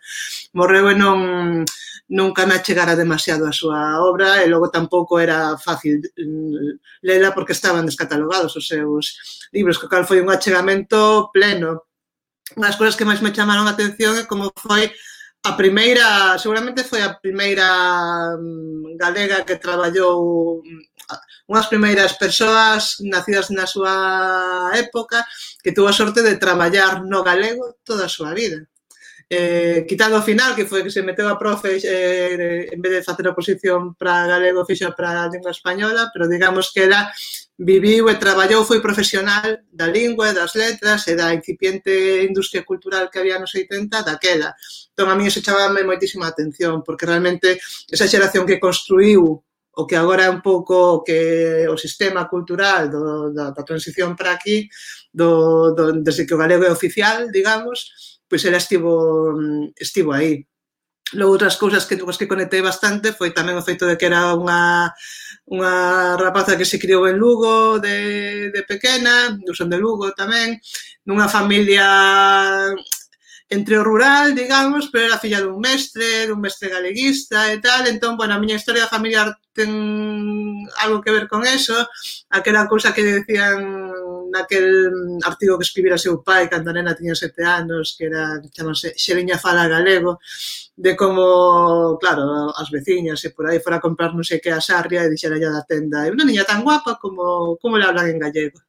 [0.54, 1.63] morreu e non
[2.10, 7.52] nunca me achegara demasiado a súa obra e logo tampouco era fácil mm, lela porque
[7.52, 11.84] estaban descatalogados os seus libros, co cal foi un achegamento pleno.
[12.56, 14.88] Unha das cousas que máis me chamaron a atención é como foi
[15.43, 17.67] A primeira, seguramente foi a primeira
[18.38, 20.82] mm, galega que traballou mm,
[21.47, 23.95] unhas primeiras persoas nacidas na súa
[24.76, 25.23] época
[25.63, 28.67] que tuvo a sorte de traballar no galego toda a súa vida.
[29.30, 33.04] Eh, quitando o final, que foi que se meteu a profe eh, en vez de
[33.04, 37.12] facer oposición para galego, fixa para a lingua española, pero digamos que ela
[37.60, 43.12] viviu e traballou, foi profesional da lingua, e das letras e da incipiente industria cultural
[43.12, 44.56] que había nos 80 daquela.
[44.96, 47.60] Entón, a mí eso chamaba moitísima atención, porque realmente
[47.92, 49.44] esa xeración que construiu
[49.78, 54.32] o que agora é un pouco que o sistema cultural do, da, da transición para
[54.34, 54.72] aquí,
[55.12, 60.46] do, do, desde que o galego é oficial, digamos, pois ela estivo, mm, estivo aí.
[61.13, 64.36] Logo, outras cousas que tuves que conectei bastante foi tamén o feito de que era
[64.36, 64.92] unha,
[65.48, 65.74] unha
[66.20, 70.60] rapaza que se criou en Lugo de, de pequena, son de Lugo tamén,
[71.08, 71.88] nunha familia
[73.50, 78.18] entre o rural, digamos, pero era filla dun mestre, dun mestre galeguista e tal, entón,
[78.20, 79.72] bueno, a miña historia familiar ten
[80.84, 81.74] algo que ver con eso,
[82.30, 83.92] aquela cousa que decían
[84.32, 84.92] naquel
[85.24, 89.40] artigo que escribira seu pai cando a nena tiña sete anos, que era, chamase, Xeriña
[89.40, 90.20] Fala Galego,
[90.76, 94.60] de como, claro, as veciñas e por aí fora a comprar non sei que a
[94.60, 98.12] sarria e dixera ya da tenda, é unha niña tan guapa como, como le hablan
[98.12, 98.60] en gallego.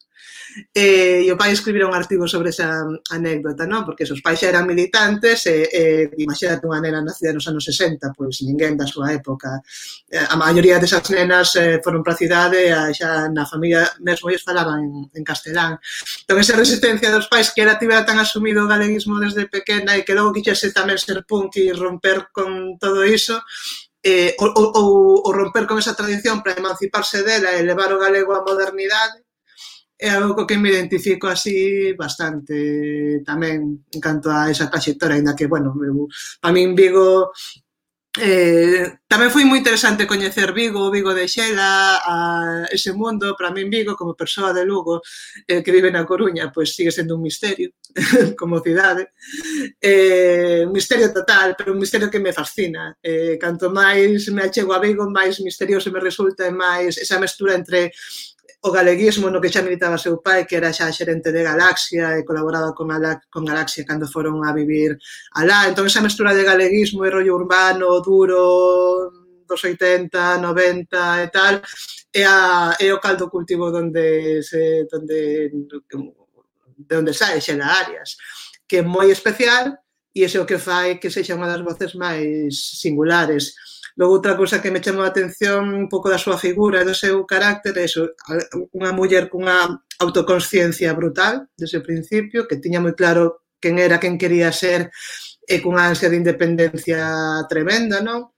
[0.74, 3.86] E, e o pai escribira un artigo sobre esa anécdota, non?
[3.86, 5.82] Porque os pais xa eran militantes e, e
[6.18, 9.62] imagínate unha nena nacida nos anos 60, pois ninguén da súa época.
[10.10, 14.42] A maioría desas nenas eh, foron para a cidade e xa na familia mesmo eles
[14.42, 15.78] falaban en, en castelán.
[16.24, 20.02] Entón, esa resistencia dos pais que era tivera tan asumido o galeguismo desde pequena e
[20.02, 23.38] que logo quixese tamén ser punk e romper con todo iso,
[24.02, 28.32] eh, ou, ou, ou romper con esa tradición para emanciparse dela e levar o galego
[28.34, 29.27] á modernidade,
[29.98, 35.34] é algo co que me identifico así bastante tamén en canto a esa trayectoria, ainda
[35.34, 36.06] que, bueno, eu,
[36.40, 37.34] para min Vigo
[38.20, 42.16] Eh, tamén foi moi interesante coñecer Vigo, Vigo de Xela, a
[42.66, 44.98] ese mundo, para min Vigo como persoa de Lugo
[45.46, 47.70] eh, que vive na Coruña, pois sigue sendo un misterio
[48.40, 49.14] como cidade.
[49.78, 52.96] Eh, un misterio total, pero un misterio que me fascina.
[52.98, 57.54] Eh, canto máis me achego a Vigo, máis misterioso me resulta e máis esa mestura
[57.54, 57.92] entre
[58.60, 62.26] o galeguismo no que xa militaba seu pai, que era xa xerente de Galaxia e
[62.26, 64.98] colaboraba con, Ala, con Galaxia cando foron a vivir
[65.38, 65.70] alá.
[65.70, 69.14] Entón, esa mestura de galeguismo e rollo urbano, duro,
[69.46, 71.54] dos 80, 90 e tal,
[72.12, 75.50] é, a, é o caldo cultivo donde se, donde,
[76.76, 78.18] de onde sai Xela Arias,
[78.66, 79.78] que é moi especial
[80.14, 83.54] e ese é o que fai que sexa unha das voces máis singulares
[83.98, 86.94] Logo outra cousa que me chamou a atención un pouco da súa figura e do
[86.94, 88.14] seu carácter é iso,
[88.78, 94.14] unha muller cunha autoconsciencia brutal desde o principio, que tiña moi claro quen era, quen
[94.14, 94.94] quería ser
[95.42, 98.30] e cunha ansia de independencia tremenda, non?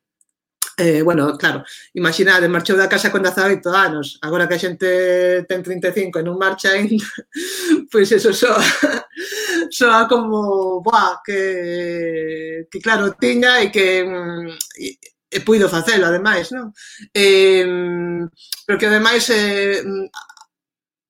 [0.81, 1.61] Eh, bueno, claro,
[1.93, 6.41] imaginade, marchou da casa con 18 anos, agora que a xente ten 35 e non
[6.41, 7.05] marcha ainda,
[7.93, 8.65] pois eso soa,
[9.69, 16.51] soa como, buah, que, que claro tiña e que mm, e, e puido facelo, ademais,
[16.51, 16.75] non?
[17.15, 17.65] Eh,
[18.67, 19.79] pero que, ademais, eh,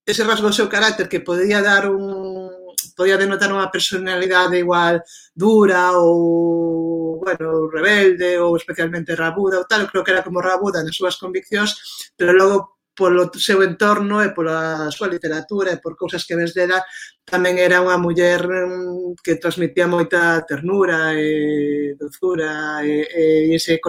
[0.05, 2.49] ese rasgo do seu carácter que podía dar un
[2.95, 5.01] podía denotar unha personalidade igual
[5.33, 10.97] dura ou bueno, rebelde ou especialmente rabuda ou tal, creo que era como rabuda nas
[10.97, 11.77] súas conviccións,
[12.17, 16.83] pero logo polo seu entorno e pola súa literatura e por cousas que ves dela,
[17.23, 23.23] tamén era unha muller mm, que transmitía moita ternura e dozura e, e
[23.55, 23.79] ese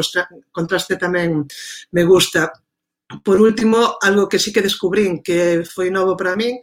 [0.54, 1.44] contraste tamén
[1.90, 2.52] me gusta.
[3.20, 6.56] Por último, algo que sí que descubrín que foi novo para min,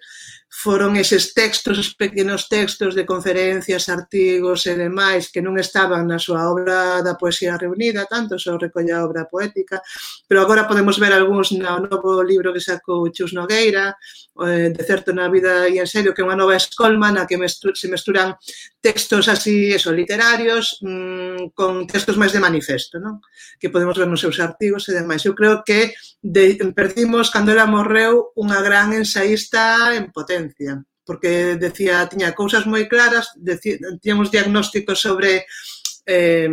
[0.49, 6.17] foron eses textos, os pequenos textos de conferencias, artigos e demais que non estaban na
[6.17, 9.77] súa obra da poesía reunida, tanto só recolle a obra poética,
[10.25, 13.93] pero agora podemos ver algúns no novo libro que sacou Chus Nogueira,
[14.41, 17.37] eh, de certo na vida e en serio, que é unha nova escolma na que
[17.37, 18.33] se mesturan
[18.81, 23.19] textos así, eso, literarios, mmm, con textos máis de manifesto, non?
[23.59, 25.23] Que podemos ver nos seus artigos e demais.
[25.27, 25.91] Eu creo que
[26.23, 32.87] de, perdimos, cando ela morreu, unha gran ensaísta en potencia, porque decía, tiña cousas moi
[32.87, 35.43] claras, decía, tiñamos diagnósticos sobre
[36.07, 36.47] eh,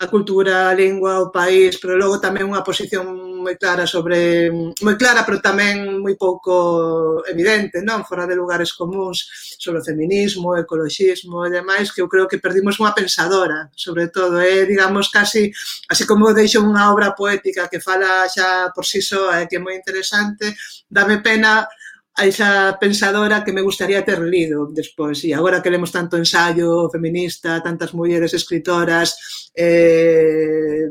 [0.00, 3.04] a cultura, a lingua, o país, pero logo tamén unha posición
[3.44, 4.48] moi clara sobre
[4.80, 9.28] moi clara, pero tamén moi pouco evidente, non, fora de lugares comuns
[9.60, 14.08] sobre o feminismo, o ecologismo e demais, que eu creo que perdimos unha pensadora, sobre
[14.08, 14.64] todo, é, eh?
[14.64, 15.52] digamos, casi
[15.92, 19.46] así como deixo unha obra poética que fala xa por si sí soa e eh?
[19.52, 20.56] que é moi interesante,
[20.88, 21.68] dame pena
[22.14, 25.22] a esa pensadora que me gustaría ter lido despois.
[25.24, 30.90] E agora que lemos tanto ensayo feminista, tantas mulleres escritoras, eh,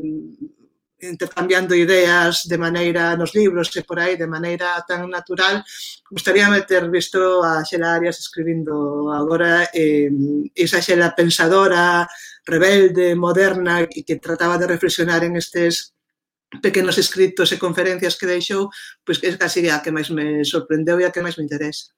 [1.02, 5.64] intercambiando ideas de maneira nos libros e por aí, de maneira tan natural,
[6.12, 10.12] gustaría ter visto a Xela Arias escribindo agora eh,
[10.56, 12.08] esa Xela pensadora,
[12.44, 15.96] rebelde, moderna e que trataba de reflexionar en estes
[16.58, 18.74] pequenos escritos e conferencias que deixou,
[19.06, 21.94] pois é casi a que máis me sorprendeu e a que máis me interesa.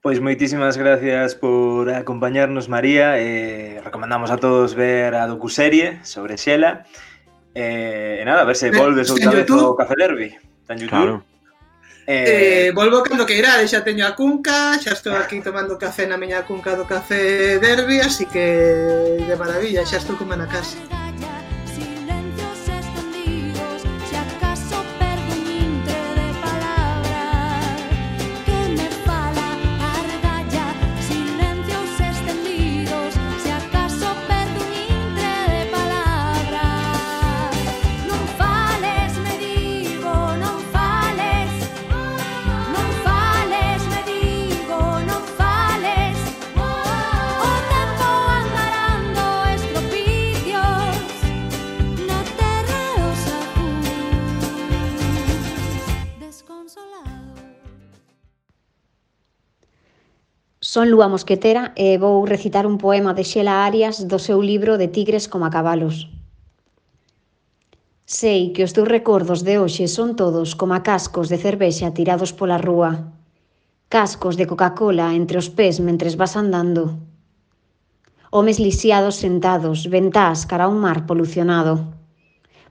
[0.00, 3.20] Pois moitísimas gracias por acompañarnos, María.
[3.20, 6.88] Eh, recomendamos a todos ver a docuserie sobre Xela.
[7.54, 10.34] Eh, e nada, a ver se volves outra vez ao Café Derby.
[10.64, 10.88] Tan YouTube.
[10.88, 11.38] Claro.
[12.08, 12.68] Eh...
[12.68, 16.16] eh, volvo cando que irá, xa teño a cunca, xa estou aquí tomando café na
[16.16, 20.97] miña cunca do Café Derby, así que de maravilla, xa estou como na casa.
[60.72, 64.92] Son Lúa Mosquetera e vou recitar un poema de Xela Arias do seu libro de
[64.92, 66.12] Tigres como a cabalos.
[68.04, 72.36] Sei que os teus recordos de hoxe son todos como a cascos de cervexa tirados
[72.36, 73.16] pola rúa,
[73.88, 77.00] cascos de Coca-Cola entre os pés mentres vas andando,
[78.28, 81.96] homes lisiados sentados, ventás cara a un mar polucionado.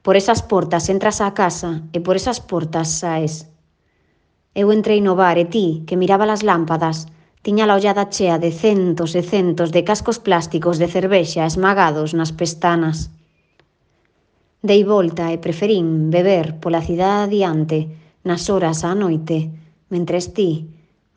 [0.05, 3.49] Por esas portas entras á casa e por esas portas saes.
[4.53, 7.09] Eu entrei no bar e ti, que miraba as lámpadas,
[7.47, 12.35] Tiña a ollada chea de centos e centos de cascos plásticos de cervexa esmagados nas
[12.35, 12.97] pestanas.
[14.59, 17.79] Dei volta e preferín beber pola cidade adiante
[18.27, 19.37] nas horas á noite,
[19.87, 20.67] mentres ti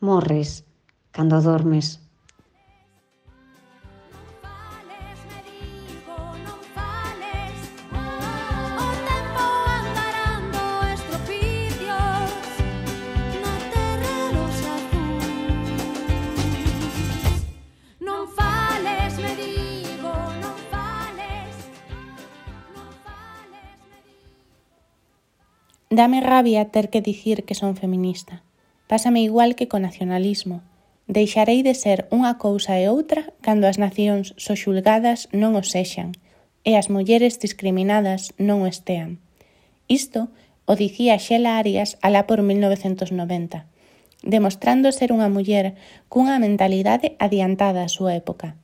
[0.06, 0.62] morres
[1.10, 1.98] cando dormes.
[25.92, 28.44] Dame rabia ter que dicir que son feminista.
[28.86, 30.62] Pásame igual que co nacionalismo.
[31.10, 36.14] Deixarei de ser unha cousa e outra cando as nacións soxulgadas non o sexan
[36.62, 39.18] e as mulleres discriminadas non o estean.
[39.90, 40.30] Isto
[40.62, 43.66] o dicía Xela Arias alá por 1990,
[44.22, 45.74] demostrando ser unha muller
[46.06, 48.54] cunha mentalidade adiantada á súa época.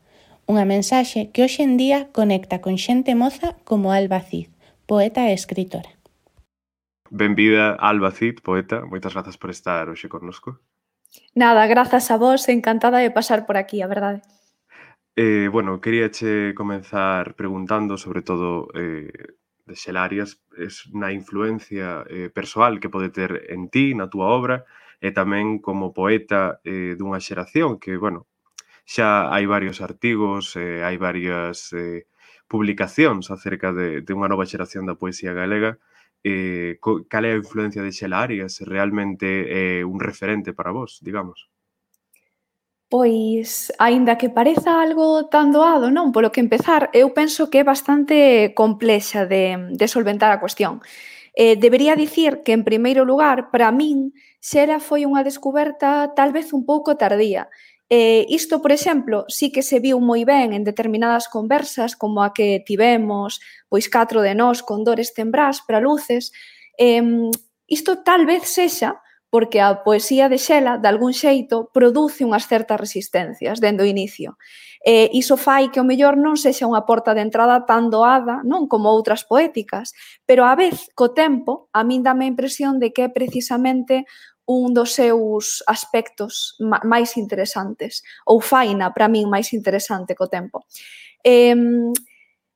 [0.47, 4.47] Unha mensaxe que hoxe en día conecta con xente moza como Alba Cid,
[4.87, 5.96] poeta e escritora.
[7.11, 10.61] Benvida Alba Cid, poeta, moitas grazas por estar hoxe connosco.
[11.35, 14.23] Nada, grazas a vos, encantada de pasar por aquí, a verdade.
[15.17, 19.11] Eh, bueno, queríache comenzar preguntando sobre todo eh,
[19.67, 24.65] de Xelarias es na influencia eh, persoal que pode ter en ti, na túa obra,
[25.01, 28.31] e tamén como poeta eh, dunha xeración que, bueno,
[28.87, 32.07] xa hai varios artigos, eh, hai varias eh,
[32.47, 35.83] publicacións acerca de, de unha nova xeración da poesía galega,
[36.25, 38.61] eh, cal é a influencia de Xela Arias?
[38.61, 41.49] Realmente é eh, un referente para vos, digamos?
[42.89, 46.15] Pois, aínda que pareza algo tan doado, non?
[46.15, 50.79] Polo que empezar, eu penso que é bastante complexa de, de solventar a cuestión.
[51.35, 56.55] Eh, debería dicir que, en primeiro lugar, para min, Xela foi unha descuberta tal vez
[56.55, 57.51] un pouco tardía.
[57.89, 62.35] Eh, isto, por exemplo, sí que se viu moi ben en determinadas conversas, como a
[62.35, 63.39] que tivemos,
[63.71, 66.35] pois catro de nós con Dores Tembrás para luces.
[66.79, 67.31] Eh,
[67.67, 72.79] isto tal vez sexa porque a poesía de Xela, de algún xeito, produce unhas certas
[72.79, 74.39] resistencias dende o inicio.
[74.87, 78.71] E iso fai que o mellor non sexa unha porta de entrada tan doada, non
[78.71, 79.91] como outras poéticas,
[80.25, 84.07] pero a vez, co tempo, a min dame a impresión de que é precisamente
[84.47, 90.65] un dos seus aspectos máis interesantes, ou faina para min máis interesante co tempo.
[91.23, 91.55] Eh,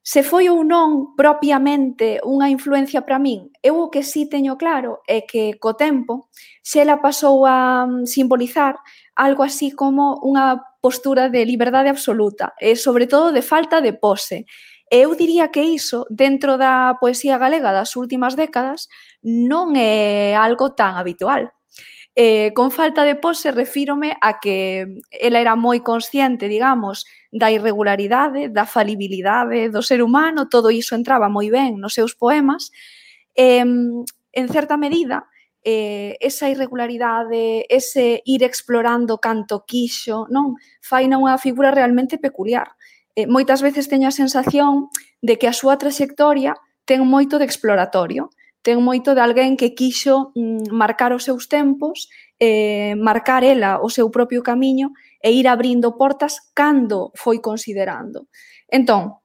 [0.02, 5.04] se foi ou non propiamente unha influencia para min, eu o que sí teño claro
[5.04, 6.32] é que co tempo
[6.64, 8.80] se ela pasou a mm, simbolizar
[9.14, 14.48] algo así como unha postura de liberdade absoluta, e sobre todo de falta de pose.
[14.90, 18.88] E eu diría que iso, dentro da poesía galega das últimas décadas,
[19.22, 21.52] non é algo tan habitual.
[22.16, 28.50] Eh, con falta de pose refírome a que ela era moi consciente, digamos, da irregularidade,
[28.50, 32.74] da falibilidade do ser humano, todo iso entraba moi ben nos seus poemas.
[33.38, 35.30] Eh, en certa medida,
[35.62, 40.56] eh, esa irregularidade, ese ir explorando canto quixo, non?
[40.82, 42.74] Faina unha figura realmente peculiar.
[43.14, 44.88] Eh, moitas veces teño a sensación
[45.20, 46.56] de que a súa trayectoria
[46.88, 52.08] ten moito de exploratorio, ten moito de alguén que quixo mm, marcar os seus tempos,
[52.36, 58.28] eh, marcar ela o seu propio camiño e ir abrindo portas cando foi considerando.
[58.68, 59.20] Entón,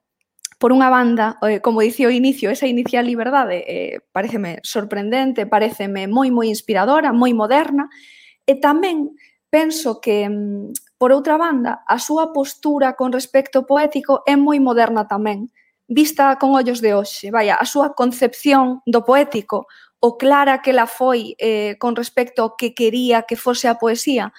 [0.55, 6.07] por unha banda, eh, como dicía o inicio, esa inicial liberdade eh, pareceme sorprendente, pareceme
[6.07, 7.91] moi, moi inspiradora, moi moderna,
[8.47, 9.15] e tamén
[9.51, 15.07] penso que, mm, por outra banda, a súa postura con respecto poético é moi moderna
[15.11, 15.51] tamén,
[15.87, 19.67] vista con ollos de hoxe, vaya, a súa concepción do poético,
[19.99, 24.33] o clara que la foi eh, con respecto ao que quería que fose a poesía,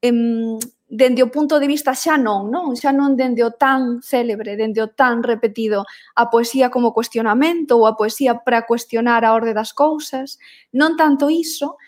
[0.00, 0.56] em,
[0.90, 2.74] dende o punto de vista xa non, non?
[2.74, 5.86] Xa non dende o tan célebre, dende o tan repetido,
[6.16, 10.36] a poesía como cuestionamento ou a poesía para cuestionar a orde das cousas,
[10.74, 11.78] non tanto iso,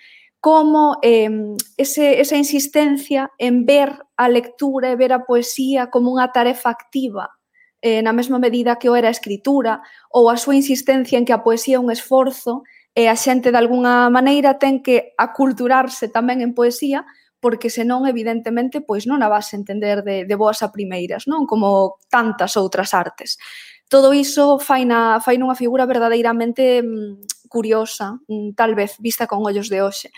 [0.42, 1.30] como eh,
[1.76, 7.30] ese, esa insistencia en ver a lectura e ver a poesía como unha tarefa activa,
[7.82, 11.34] eh, na mesma medida que o era a escritura, ou a súa insistencia en que
[11.34, 12.62] a poesía é un esforzo
[12.94, 17.02] e a xente de alguna maneira ten que aculturarse tamén en poesía,
[17.42, 21.42] porque senón, evidentemente, pois non a vas a entender de, de boas a primeiras, non?
[21.42, 23.34] Como tantas outras artes.
[23.90, 29.42] Todo iso fai, na, fai nunha figura verdadeiramente mm, curiosa, mm, tal vez, vista con
[29.42, 30.14] ollos de hoxe.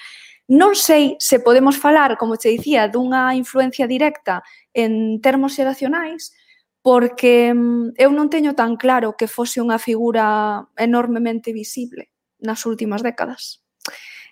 [0.53, 4.45] Non sei se podemos falar, como che dicía, dunha influencia directa
[4.77, 6.37] en termos xeracionais,
[6.85, 12.13] porque mm, eu non teño tan claro que fose unha figura enormemente visible
[12.45, 13.65] nas últimas décadas.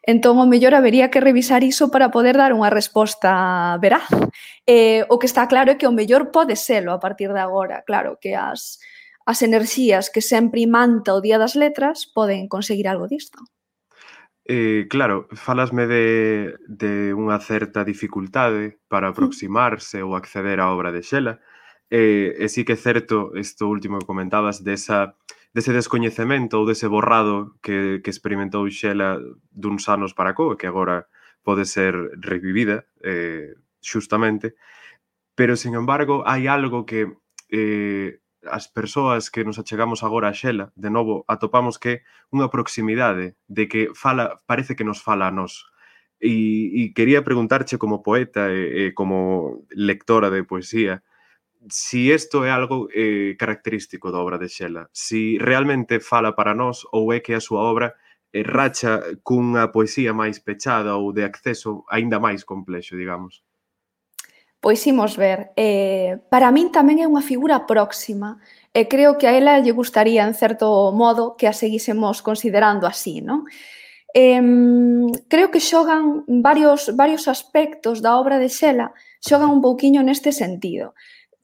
[0.05, 4.05] Entón, o mellor habería que revisar iso para poder dar unha resposta veraz.
[4.69, 7.81] Eh, o que está claro é que o mellor pode selo a partir de agora.
[7.89, 8.77] Claro que as,
[9.25, 13.41] as enerxías que sempre imanta o Día das Letras poden conseguir algo disto.
[14.45, 16.05] Eh, claro, falasme de,
[16.69, 19.13] de unha certa dificultade para mm.
[19.17, 21.41] aproximarse ou acceder á obra de Xela
[21.93, 25.13] eh, e sí que é certo isto último que comentabas desa,
[25.53, 29.21] dese descoñecemento ou dese borrado que, que experimentou Xela
[29.53, 31.05] duns anos para co, que agora
[31.45, 33.53] pode ser revivida eh,
[33.85, 34.57] xustamente,
[35.35, 37.13] pero, sin embargo, hai algo que
[37.53, 43.37] eh, as persoas que nos achegamos agora a Xela, de novo, atopamos que unha proximidade
[43.53, 45.69] de que fala, parece que nos fala a nós.
[46.23, 51.03] E, e quería preguntarche como poeta e, e como lectora de poesía,
[51.71, 56.83] si isto é algo eh, característico da obra de Xela, si realmente fala para nós
[56.91, 57.95] ou é que a súa obra
[58.33, 63.45] eh, racha cunha poesía máis pechada ou de acceso aínda máis complexo, digamos.
[64.63, 65.51] Pois imos ver.
[65.59, 68.39] Eh, para min tamén é unha figura próxima
[68.71, 73.21] e creo que a ela lle gustaría, en certo modo, que a seguísemos considerando así,
[73.21, 73.47] non?
[74.15, 74.39] Eh,
[75.27, 80.95] creo que xogan varios, varios aspectos da obra de Xela xogan un pouquiño neste sentido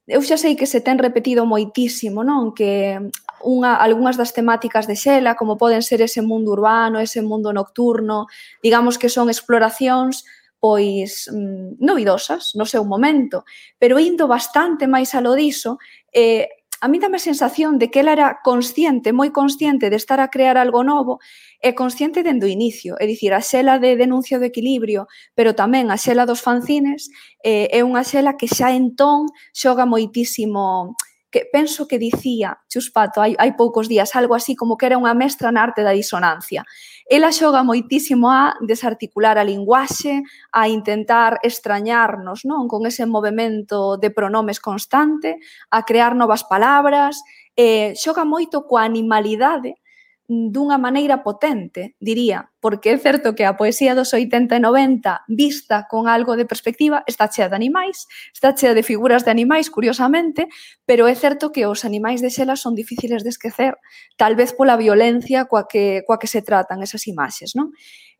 [0.08, 2.56] eu xa sei que se ten repetido moitísimo, non?
[2.56, 2.96] Que
[3.44, 8.24] unha, algunhas das temáticas de Xela, como poden ser ese mundo urbano, ese mundo nocturno,
[8.64, 10.24] digamos que son exploracións
[10.58, 13.44] pois mm, novidosas no seu momento,
[13.78, 15.78] pero indo bastante máis alo diso,
[16.10, 16.48] eh,
[16.80, 20.32] a mí dame a sensación de que ela era consciente, moi consciente de estar a
[20.32, 21.20] crear algo novo
[21.60, 25.90] é consciente dende o inicio, é dicir, a xela de denuncia do equilibrio, pero tamén
[25.90, 27.10] a xela dos fanzines,
[27.42, 30.94] eh, é unha xela que xa entón xoga moitísimo
[31.30, 35.12] que penso que dicía Chuspato hai, hai poucos días, algo así como que era unha
[35.12, 36.64] mestra na arte da disonancia.
[37.04, 44.08] Ela xoga moitísimo a desarticular a linguaxe, a intentar extrañarnos non con ese movimento de
[44.08, 45.36] pronomes constante,
[45.68, 47.20] a crear novas palabras,
[47.60, 49.76] eh, xoga moito coa animalidade,
[50.28, 55.88] dunha maneira potente, diría, porque é certo que a poesía dos 80 e 90, vista
[55.88, 58.04] con algo de perspectiva, está chea de animais,
[58.36, 60.52] está chea de figuras de animais, curiosamente,
[60.84, 63.80] pero é certo que os animais de xela son difíciles de esquecer,
[64.20, 67.72] tal vez pola violencia coa que, coa que se tratan esas imaxes, non?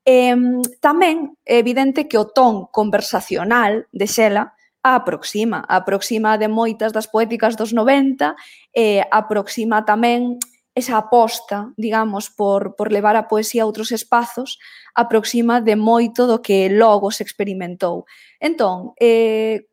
[0.09, 0.33] Eh,
[0.81, 7.53] tamén é evidente que o ton conversacional de xela aproxima, aproxima de moitas das poéticas
[7.53, 8.33] dos 90,
[8.73, 10.41] eh, aproxima tamén
[10.79, 14.63] esa aposta, digamos, por, por levar a poesía a outros espazos,
[14.95, 18.07] aproxima de moito do que logo se experimentou.
[18.39, 19.67] Entón, eh,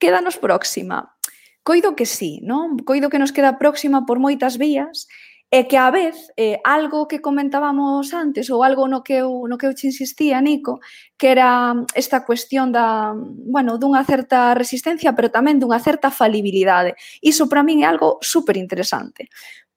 [0.00, 1.12] quédanos próxima.
[1.60, 2.80] Coido que sí, non?
[2.88, 5.04] Coido que nos queda próxima por moitas vías
[5.50, 9.58] e que a vez eh, algo que comentábamos antes ou algo no que eu, no
[9.58, 10.78] que eu che insistía, Nico,
[11.18, 16.94] que era esta cuestión da, bueno, dunha certa resistencia, pero tamén dunha certa falibilidade.
[17.18, 19.26] Iso para min é algo super interesante,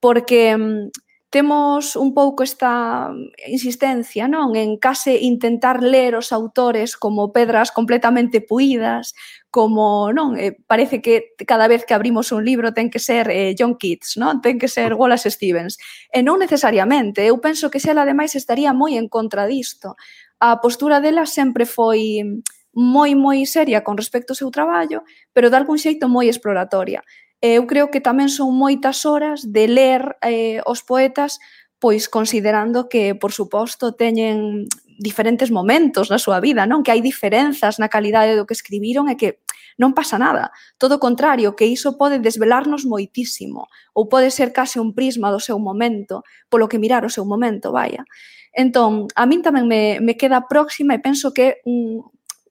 [0.04, 0.90] porque mm,
[1.30, 7.72] temos un pouco esta mm, insistencia non en case intentar ler os autores como pedras
[7.72, 9.16] completamente puídas,
[9.48, 13.56] como non eh, parece que cada vez que abrimos un libro ten que ser eh,
[13.56, 15.80] John Keats, non ten que ser Wallace Stevens.
[16.12, 19.96] E non necesariamente, eu penso que xa ademais estaría moi en contra disto.
[20.36, 22.44] A postura dela sempre foi mm,
[22.76, 25.00] moi moi seria con respecto ao seu traballo,
[25.32, 27.00] pero de algún xeito moi exploratoria
[27.44, 31.36] eu creo que tamén son moitas horas de ler eh, os poetas
[31.84, 34.64] pois considerando que, por suposto, teñen
[34.96, 36.80] diferentes momentos na súa vida, non?
[36.80, 39.44] Que hai diferenzas na calidade do que escribiron e que
[39.76, 40.48] non pasa nada.
[40.80, 45.36] Todo o contrario, que iso pode desvelarnos moitísimo ou pode ser case un prisma do
[45.36, 48.08] seu momento, polo que mirar o seu momento, vaya.
[48.56, 52.00] Entón, a min tamén me, me queda próxima e penso que un,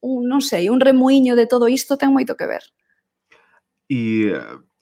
[0.06, 2.62] un, non sei, un remuiño de todo isto ten moito que ver.
[3.89, 4.30] E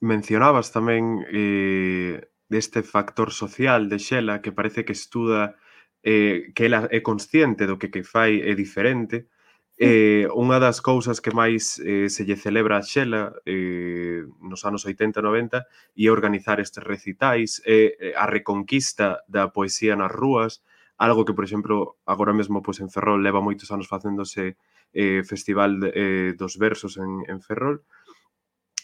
[0.02, 5.56] mencionabas tamén eh, deste factor social de Xela que parece que estuda
[6.04, 9.30] eh, que ela é consciente do que que fai é diferente
[9.78, 14.84] eh, unha das cousas que máis eh, se lle celebra a Xela eh, nos anos
[14.84, 20.66] 80 e 90 e organizar estes recitais eh, a reconquista da poesía nas rúas
[21.02, 24.54] algo que, por exemplo, agora mesmo pois, en Ferrol leva moitos anos facéndose
[24.94, 27.82] eh, festival de, eh, dos versos en, en Ferrol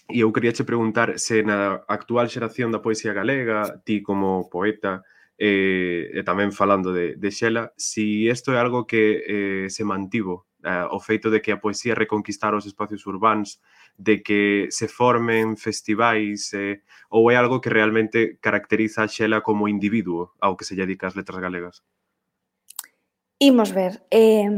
[0.10, 5.04] E eu quería che preguntar se na actual xeración da poesía galega, ti como poeta,
[5.38, 8.06] eh, e tamén falando de, de Xela, si
[8.36, 9.04] isto é algo que
[9.36, 13.60] eh, se mantivo, eh, o feito de que a poesía reconquistara os espacios urbanos,
[14.00, 14.42] de que
[14.72, 16.80] se formen festivais, eh,
[17.12, 21.16] ou é algo que realmente caracteriza a Xela como individuo ao que se dedica as
[21.20, 21.84] letras galegas?
[23.40, 24.02] Imos ver.
[24.10, 24.50] Eh,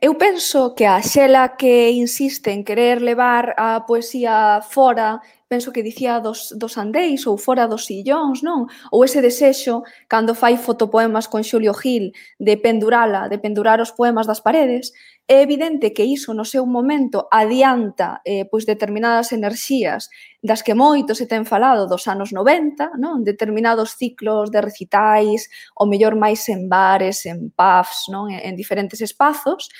[0.00, 5.82] eu penso que a Xela que insiste en querer levar a poesía fora penso que
[5.82, 8.66] dicía dos, dos andeis ou fora dos sillóns, non?
[8.90, 14.26] Ou ese desexo cando fai fotopoemas con Xulio Gil de pendurala, de pendurar os poemas
[14.26, 14.90] das paredes,
[15.28, 20.10] é evidente que iso no seu momento adianta eh, pois determinadas enerxías
[20.42, 23.22] das que moito se ten falado dos anos 90, non?
[23.22, 25.46] Determinados ciclos de recitais,
[25.78, 28.30] ou mellor máis en bares, en pubs, non?
[28.34, 29.70] En, en diferentes espazos,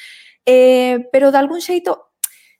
[0.46, 2.05] eh, pero de algún xeito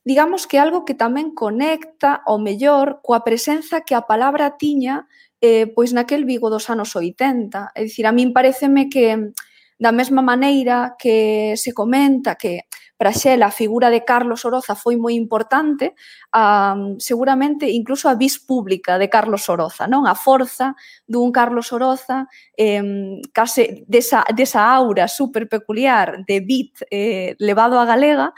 [0.06, 5.10] digamos que algo que tamén conecta o mellor coa presenza que a palabra tiña
[5.42, 7.74] eh, pois naquel Vigo dos anos 80.
[7.74, 9.34] É dicir, a min pareceme que
[9.76, 14.96] da mesma maneira que se comenta que para Xela a figura de Carlos Oroza foi
[14.96, 15.92] moi importante,
[16.32, 20.72] a, seguramente incluso a vis pública de Carlos Oroza, non a forza
[21.04, 27.84] dun Carlos Oroza eh, case desa, desa aura super peculiar de bit eh, levado a
[27.84, 28.32] galega,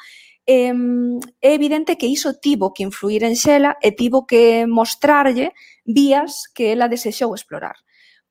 [0.48, 0.72] eh,
[1.42, 5.52] é evidente que iso tivo que influir en Xela e tivo que mostrarlle
[5.84, 7.76] vías que ela desexou explorar.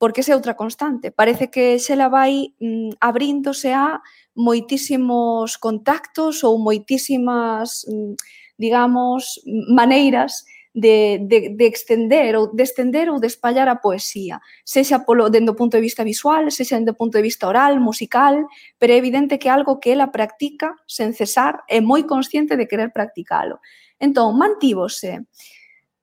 [0.02, 1.14] Porque esa é outra constante.
[1.14, 4.02] Parece que Xela vai mm, abríndose a
[4.34, 8.14] moitísimos contactos ou moitísimas, mm,
[8.58, 9.38] digamos,
[9.70, 10.42] maneiras
[10.78, 15.58] de, de, de extender ou de extender ou de espallar a poesía, sexa polo, dendo
[15.58, 18.46] punto de vista visual, sexa dendo punto de vista oral, musical,
[18.78, 22.70] pero é evidente que é algo que ela practica sen cesar, é moi consciente de
[22.70, 23.58] querer practicalo.
[23.98, 25.26] Entón, mantívose.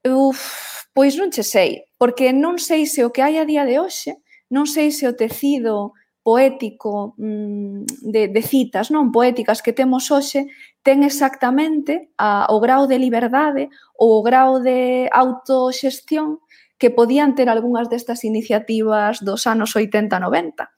[0.03, 3.79] Uf, pois non che sei, porque non sei se o que hai a día de
[3.79, 4.19] hoxe,
[4.51, 5.95] non sei se o tecido
[6.27, 10.51] poético mm, de, de citas non poéticas que temos hoxe
[10.85, 16.45] ten exactamente a, o grau de liberdade ou o grau de autoxestión
[16.77, 20.69] que podían ter algunhas destas iniciativas dos anos 80-90.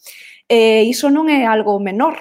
[0.47, 2.15] E iso non é algo menor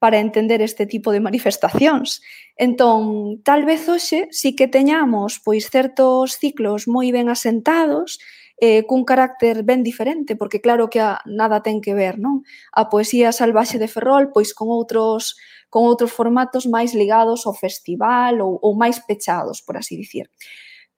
[0.00, 2.24] para entender este tipo de manifestacións.
[2.56, 8.16] Entón, tal vez hoxe sí que teñamos pois certos ciclos moi ben asentados
[8.56, 12.40] eh, cun carácter ben diferente, porque claro que a, nada ten que ver non?
[12.72, 15.36] a poesía salvaxe de Ferrol pois con outros
[15.68, 20.30] con outros formatos máis ligados ao festival ou, ou máis pechados, por así dicir.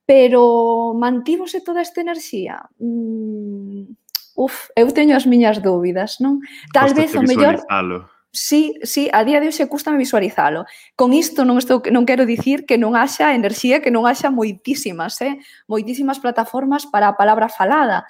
[0.08, 2.64] Pero mantívose toda esta enerxía?
[2.80, 3.92] Mm,
[4.36, 6.40] uf, eu teño as miñas dúbidas, non?
[6.72, 7.56] Tal Costa vez o mellor...
[8.30, 10.68] Sí, sí, a día de hoxe custa visualizalo.
[11.00, 15.16] Con isto non estou non quero dicir que non haxa enerxía, que non haxa moitísimas,
[15.24, 15.40] eh?
[15.64, 18.04] moitísimas plataformas para a palabra falada,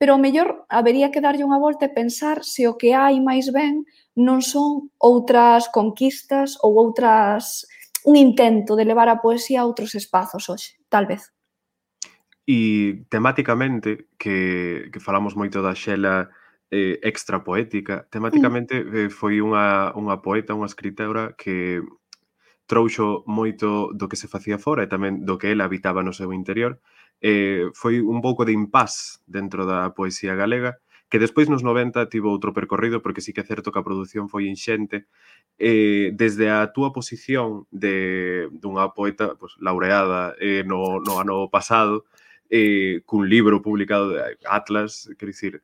[0.00, 3.50] pero o mellor habería que darlle unha volta e pensar se o que hai máis
[3.52, 3.84] ben
[4.20, 7.64] non son outras conquistas ou outras
[8.04, 11.32] un intento de levar a poesía a outros espazos hoxe, tal vez.
[12.44, 16.28] E temáticamente, que, que falamos moito da Xela
[16.70, 18.96] eh, extra poética, temáticamente mm.
[18.96, 21.80] eh, foi unha, unha poeta, unha escritora que
[22.70, 26.30] trouxo moito do que se facía fora e tamén do que ela habitaba no seu
[26.30, 26.78] interior.
[27.18, 30.78] Eh, foi un pouco de impás dentro da poesía galega,
[31.10, 34.30] que despois nos 90 tivo outro percorrido, porque sí que é certo que a produción
[34.30, 35.10] foi inxente.
[35.58, 42.06] Eh, desde a túa posición de dunha poeta pues, laureada eh, no, no ano pasado,
[42.48, 45.54] eh, cun libro publicado de Atlas, quer dicir,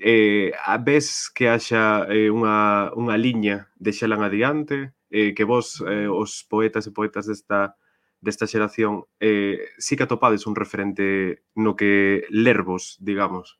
[0.00, 5.80] eh, a ves que haxa eh, unha, unha liña de xelan adiante, eh, que vos,
[5.88, 7.76] eh, os poetas e poetas desta
[8.20, 13.58] desta xeración, eh, sí que atopades un referente no que lervos, digamos.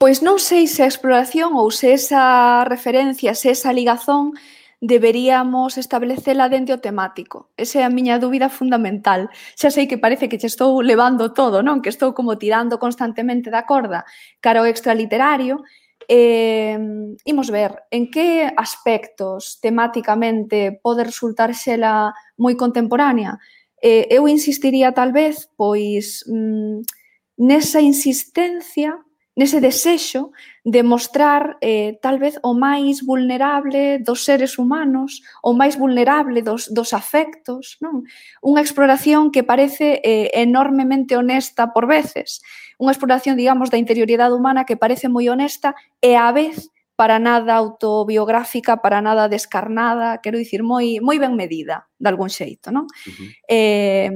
[0.00, 4.32] Pois non sei se a exploración ou se esa referencia, se esa ligazón
[4.80, 7.52] deberíamos establecela dentro o temático.
[7.52, 9.28] Esa é a miña dúbida fundamental.
[9.60, 11.84] Xa sei que parece que che estou levando todo, non?
[11.84, 14.08] Que estou como tirando constantemente da corda
[14.40, 15.68] cara ao extraliterario.
[16.08, 16.80] Eh,
[17.28, 23.36] imos ver en que aspectos temáticamente pode resultar xela moi contemporánea.
[23.84, 26.88] Eh, eu insistiría tal vez, pois, mm,
[27.36, 28.96] nesa insistencia
[29.40, 30.36] nese desexo
[30.68, 36.68] de mostrar eh, tal vez o máis vulnerable dos seres humanos, o máis vulnerable dos,
[36.68, 38.04] dos afectos, non?
[38.44, 42.44] Unha exploración que parece eh, enormemente honesta por veces,
[42.76, 45.72] unha exploración, digamos, da interioridade humana que parece moi honesta
[46.04, 46.68] e á vez
[47.00, 52.68] para nada autobiográfica, para nada descarnada, quero dicir, moi, moi ben medida, de algún xeito,
[52.68, 52.84] non?
[52.84, 53.28] Uh -huh.
[53.48, 54.10] eh,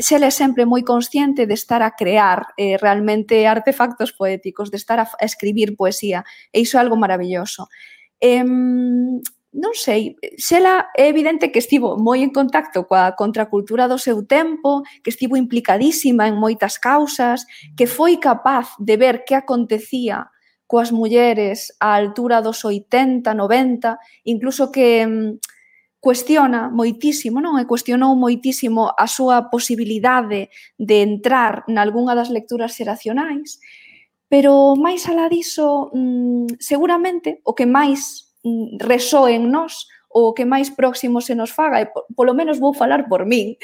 [0.00, 4.96] xela é sempre moi consciente de estar a crear eh, realmente artefactos poéticos, de estar
[4.96, 7.68] a, a escribir poesía, e iso é algo maravilloso.
[8.16, 14.24] Eh, non sei, Xela é evidente que estivo moi en contacto coa contracultura do seu
[14.24, 17.44] tempo, que estivo implicadísima en moitas causas,
[17.76, 20.32] que foi capaz de ver que acontecía
[20.70, 25.42] coas mulleres á altura dos 80, 90, incluso que mm,
[25.98, 27.58] cuestiona moitísimo, non?
[27.58, 33.58] E cuestionou moitísimo a súa posibilidade de entrar nalgúnha das lecturas xeracionais,
[34.30, 40.46] pero máis alá diso, mm, seguramente o que máis mm, resoe en nós o que
[40.46, 43.58] máis próximo se nos faga, e polo menos vou falar por min,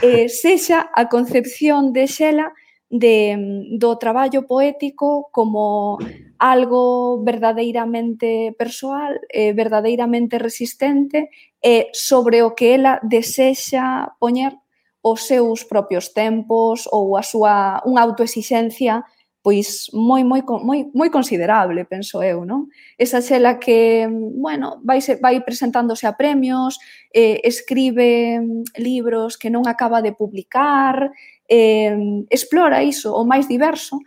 [0.00, 2.52] eh, sexa a concepción de Xela
[2.90, 5.98] de, mm, do traballo poético como
[6.38, 11.30] algo verdadeiramente persoal, eh, verdadeiramente resistente
[11.62, 14.58] e eh, sobre o que ela desexa poñer
[15.02, 19.06] os seus propios tempos ou a súa unha autoexixencia
[19.42, 22.68] pois moi moi moi moi considerable, penso eu, non?
[23.00, 26.76] Esa xela que, mm, bueno, vai se, vai presentándose a premios,
[27.12, 31.08] eh, escribe mm, libros que non acaba de publicar,
[31.50, 31.98] eh,
[32.30, 33.98] explora iso o máis diverso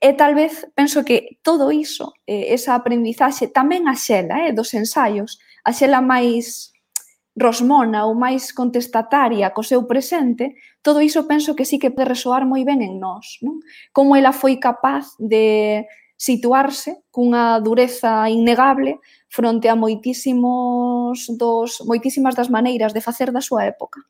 [0.00, 4.72] e tal vez penso que todo iso, eh, esa aprendizaxe tamén a xela eh, dos
[4.76, 6.72] ensaios, a xela máis
[7.36, 12.44] rosmona ou máis contestataria co seu presente, todo iso penso que sí que pode resoar
[12.44, 13.40] moi ben en nós.
[13.40, 13.60] Non?
[13.96, 15.84] Como ela foi capaz de
[16.20, 23.64] situarse cunha dureza innegable fronte a moitísimos dos, moitísimas das maneiras de facer da súa
[23.64, 24.04] época.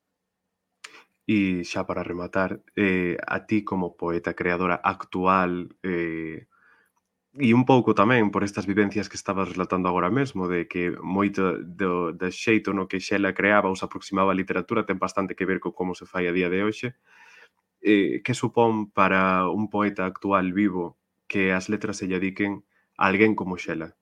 [1.30, 5.52] E xa para rematar, eh, a ti como poeta creadora actual
[5.86, 6.50] eh,
[7.38, 11.62] e un pouco tamén por estas vivencias que estabas relatando agora mesmo de que moito
[11.62, 15.46] do, do xeito no que Xela creaba ou se aproximaba a literatura ten bastante que
[15.46, 16.98] ver co como se fai a día de hoxe
[17.86, 20.98] eh, que supón para un poeta actual vivo
[21.30, 22.66] que as letras se lle adiquen
[22.98, 23.94] a alguén como Xela?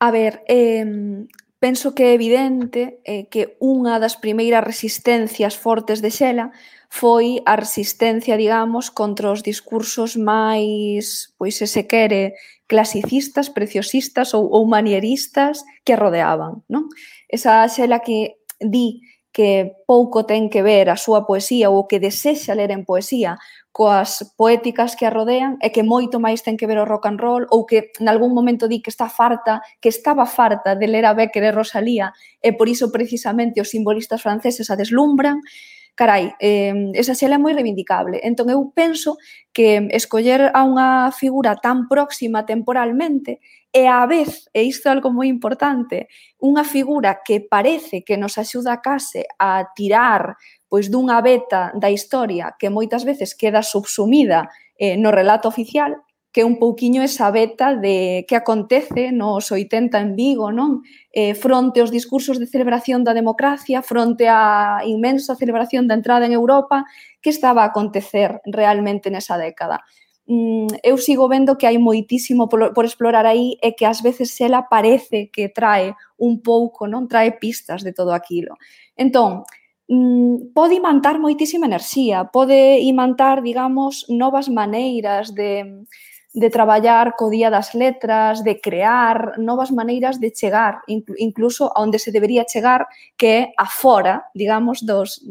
[0.00, 1.28] A ver, eh,
[1.64, 6.52] penso que é evidente eh, que unha das primeiras resistencias fortes de Xela
[6.92, 12.36] foi a resistencia, digamos, contra os discursos máis, pois se se quere,
[12.68, 16.60] clasicistas, preciosistas ou, ou manieristas que a rodeaban.
[16.68, 16.92] Non?
[17.32, 19.00] Esa Xela que di
[19.34, 23.34] que pouco ten que ver a súa poesía ou o que desexa ler en poesía
[23.74, 27.18] coas poéticas que a rodean e que moito máis ten que ver o rock and
[27.18, 31.18] roll ou que nalgún momento di que está farta, que estaba farta de ler a
[31.18, 35.42] Becker e Rosalía e por iso precisamente os simbolistas franceses a deslumbran
[35.94, 38.18] carai, eh, esa xela é moi reivindicable.
[38.22, 39.16] Entón, eu penso
[39.54, 43.38] que escoller a unha figura tan próxima temporalmente
[43.74, 46.06] e a vez, e isto é algo moi importante,
[46.38, 50.38] unha figura que parece que nos axuda case a tirar
[50.74, 55.94] pois dunha beta da historia que moitas veces queda subsumida eh, no relato oficial,
[56.34, 60.82] que é un pouquiño esa beta de que acontece nos 80 en Vigo, non?
[61.14, 66.34] Eh, fronte aos discursos de celebración da democracia, fronte á inmensa celebración da entrada en
[66.34, 66.90] Europa,
[67.22, 69.86] que estaba a acontecer realmente nesa década.
[70.26, 74.34] Mm, eu sigo vendo que hai moitísimo por, por explorar aí e que ás veces
[74.42, 78.58] ela parece que trae un pouco, non trae pistas de todo aquilo.
[78.98, 79.46] Entón,
[79.86, 85.86] mm, pode imantar moitísima enerxía, pode imantar, digamos, novas maneiras de,
[86.34, 92.02] de traballar co día das letras, de crear novas maneiras de chegar, incluso a onde
[92.02, 95.22] se debería chegar, que é afora, digamos, dos,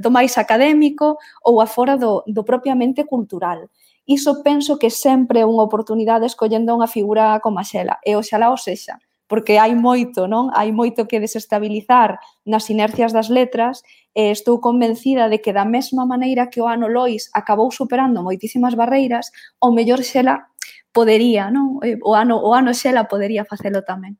[0.00, 3.68] do máis académico ou afora do, do propiamente cultural.
[4.08, 8.48] Iso penso que sempre é unha oportunidade escollendo unha figura como a Xela, e oxalá
[8.48, 8.96] o sexa,
[9.28, 10.48] porque hai moito, non?
[10.56, 12.16] Hai moito que desestabilizar
[12.48, 13.84] nas inercias das letras
[14.16, 18.72] e estou convencida de que da mesma maneira que o ano Lois acabou superando moitísimas
[18.72, 19.28] barreiras,
[19.60, 20.48] o mellor xela
[20.96, 21.76] podería, non?
[22.00, 24.16] O ano o ano xela podería facelo tamén.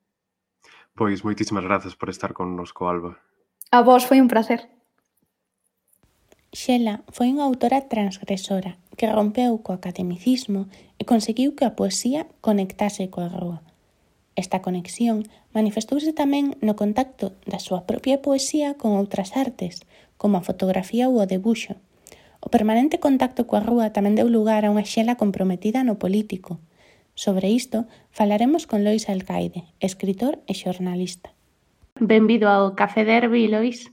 [0.92, 3.16] Pois moitísimas grazas por estar connosco, Alba.
[3.72, 4.68] A vos foi un placer.
[6.52, 10.68] Xela foi unha autora transgresora que rompeu co academicismo
[11.00, 13.64] e conseguiu que a poesía conectase coa rúa.
[14.36, 15.24] Esta conexión
[15.56, 19.82] manifestouse tamén no contacto da súa propia poesía con outras artes,
[20.20, 21.80] como a fotografía ou o debuxo.
[22.44, 26.60] O permanente contacto coa rúa tamén deu lugar a unha xela comprometida no político.
[27.16, 31.32] Sobre isto falaremos con Lois Alcaide, escritor e xornalista.
[31.96, 33.88] Benvido ao Café Derby, Lois.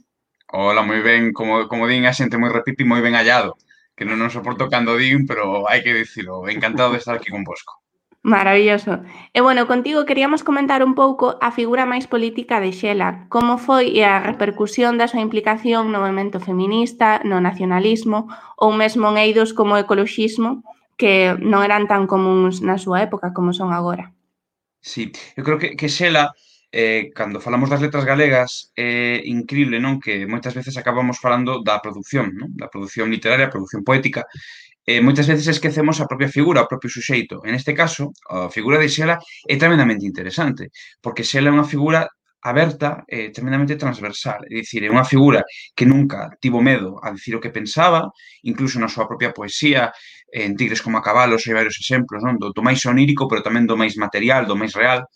[0.52, 3.56] Hola, moi ben, como, como din a xente moi repite, moi ben hallado
[3.96, 6.50] que non nos soporto cando din, pero hai que dicilo.
[6.50, 7.83] Encantado de estar aquí convosco.
[8.24, 9.04] Maravilloso.
[9.34, 14.00] E bueno, contigo queríamos comentar un pouco a figura máis política de Xela, como foi
[14.00, 19.76] a repercusión da súa implicación no movimento feminista, no nacionalismo ou mesmo en eidos como
[19.76, 20.64] o ecoloxismo,
[20.96, 24.16] que non eran tan comuns na súa época como son agora.
[24.80, 26.32] Sí, eu creo que, que Xela,
[26.72, 31.60] eh, cando falamos das letras galegas, é eh, increíble non que moitas veces acabamos falando
[31.60, 32.56] da produción, non?
[32.56, 34.24] da produción literaria, produción poética,
[34.86, 37.40] eh, moitas veces esquecemos a propia figura, o propio suxeito.
[37.48, 39.16] En este caso, a figura de Xela
[39.48, 40.70] é tremendamente interesante,
[41.00, 42.08] porque Xela é unha figura
[42.44, 47.08] aberta e eh, tremendamente transversal, é dicir, é unha figura que nunca tivo medo a
[47.16, 48.12] dicir o que pensaba,
[48.44, 49.96] incluso na súa propia poesía,
[50.28, 52.36] en Tigres como a cabalos hai varios exemplos, non?
[52.36, 55.08] Do, do máis onírico, pero tamén do máis material, do máis real,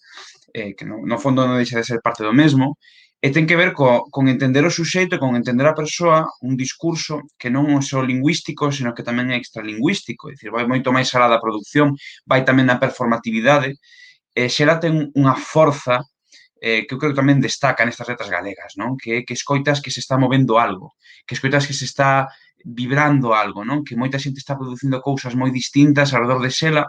[0.55, 2.79] eh, que no, no fondo non deixa de ser parte do mesmo,
[3.17, 6.53] e ten que ver co, con entender o suxeito e con entender a persoa un
[6.53, 10.93] discurso que non é só lingüístico, senón que tamén é extralingüístico, é dicir, vai moito
[10.93, 11.97] máis alá da produción,
[12.29, 13.81] vai tamén na performatividade,
[14.37, 16.05] e xera ten unha forza
[16.61, 18.93] eh, que eu creo que tamén destaca nestas letras galegas, non?
[19.01, 20.93] Que, que escoitas que se está movendo algo,
[21.25, 22.29] que escoitas que se está
[22.65, 23.81] vibrando algo, non?
[23.81, 26.83] Que moita xente está producindo cousas moi distintas alrededor de xela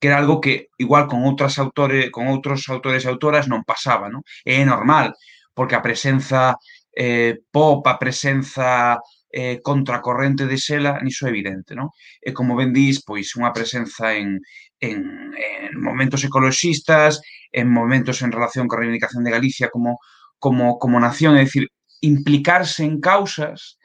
[0.00, 4.08] que era algo que igual con outras autores, con outros autores e autoras non pasaba,
[4.08, 4.24] non?
[4.48, 5.12] E é normal,
[5.52, 6.56] porque a presenza
[6.96, 8.96] eh, pop, a presenza
[9.30, 11.92] eh, contracorrente de Sela, niso é evidente, non?
[12.18, 14.40] E como ben dís, pois unha presenza en,
[14.80, 14.98] en,
[15.36, 17.20] en momentos ecoloxistas,
[17.52, 20.00] en momentos en relación con a reivindicación de Galicia como,
[20.40, 21.68] como, como nación, é dicir,
[22.00, 23.76] implicarse en causas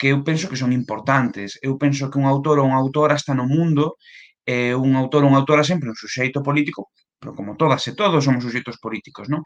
[0.00, 1.60] que eu penso que son importantes.
[1.62, 4.00] Eu penso que un autor ou unha autora está no mundo
[4.46, 8.24] eh, un autor ou unha autora sempre un suxeito político, pero como todas e todos
[8.24, 9.42] somos suxeitos políticos, non?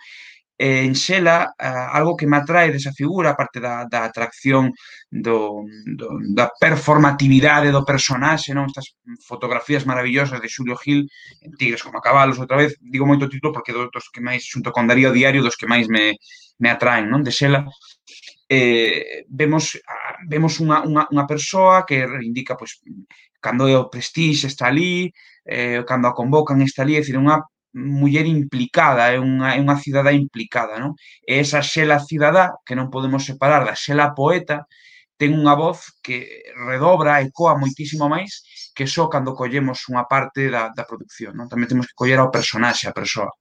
[0.58, 4.72] en Xela algo que me atrae desa figura, aparte da, da atracción
[5.10, 11.04] do, do, da performatividade do personaxe, non estas fotografías maravillosas de Xulio Gil
[11.44, 14.72] en Tigres como a cabalos, outra vez, digo moito título porque dos que máis, xunto
[14.72, 16.16] con Darío Diario, dos que máis me,
[16.56, 17.20] me atraen, non?
[17.20, 17.68] De Xela,
[18.48, 19.76] eh, vemos
[20.24, 22.80] vemos unha, unha, unha persoa que indica pois,
[23.40, 25.12] cando é o Prestige está ali,
[25.44, 27.44] eh, cando a convocan está ali, é dicir, unha
[27.76, 30.96] muller implicada, é unha, é unha cidadá implicada, non?
[31.28, 34.64] E esa xela cidadá, que non podemos separar da xela poeta,
[35.20, 36.16] ten unha voz que
[36.68, 38.44] redobra, ecoa moitísimo máis
[38.76, 41.48] que só cando collemos unha parte da, da producción, non?
[41.52, 43.32] Tamén temos que coller ao personaxe, a persoa.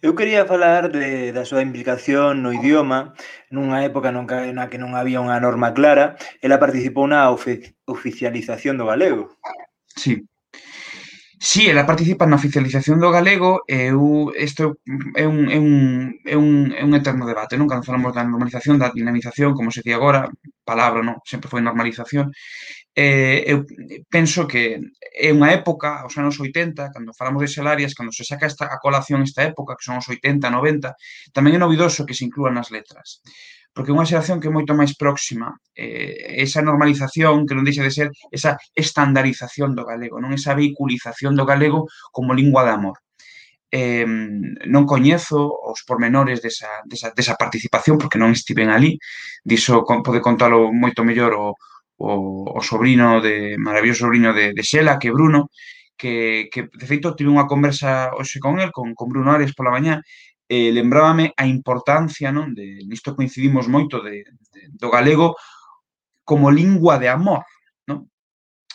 [0.00, 3.18] Eu quería falar de, da súa implicación no idioma
[3.50, 6.14] nunha época non, na que non había unha norma clara.
[6.38, 9.34] Ela participou na ofi oficialización do galego.
[9.98, 10.22] Sí.
[11.40, 14.78] Sí, ela participa na oficialización do galego e eu, isto
[15.18, 15.74] é un, é, un,
[16.26, 17.70] é, un, é un eterno debate, non?
[17.70, 20.30] Cando falamos da normalización, da dinamización, como se di agora,
[20.62, 21.18] palabra, non?
[21.26, 22.30] Sempre foi normalización
[22.98, 23.62] eh, eu
[24.10, 24.62] penso que
[25.14, 28.82] é unha época, os anos 80, cando falamos de salarias, cando se saca esta, a
[28.82, 30.98] colación esta época, que son os 80, 90,
[31.30, 33.22] tamén é novidoso que se inclúan nas letras.
[33.70, 37.86] Porque é unha xeración que é moito máis próxima, eh, esa normalización que non deixa
[37.86, 42.98] de ser esa estandarización do galego, non esa vehiculización do galego como lingua de amor
[43.70, 44.08] eh,
[44.64, 48.96] non coñezo os pormenores desa, desa, desa participación porque non estiven ali,
[49.44, 51.52] diso pode contalo moito mellor o,
[51.98, 55.50] o, o sobrino de maravilloso sobrino de, de Xela, que Bruno,
[55.96, 59.74] que, que de feito tive unha conversa hoxe con el, con, con Bruno Ares pola
[59.74, 59.98] mañá,
[60.48, 65.34] eh, lembrábame a importancia, non, de, nisto coincidimos moito de, de, do galego
[66.22, 67.42] como lingua de amor,
[67.90, 68.06] non?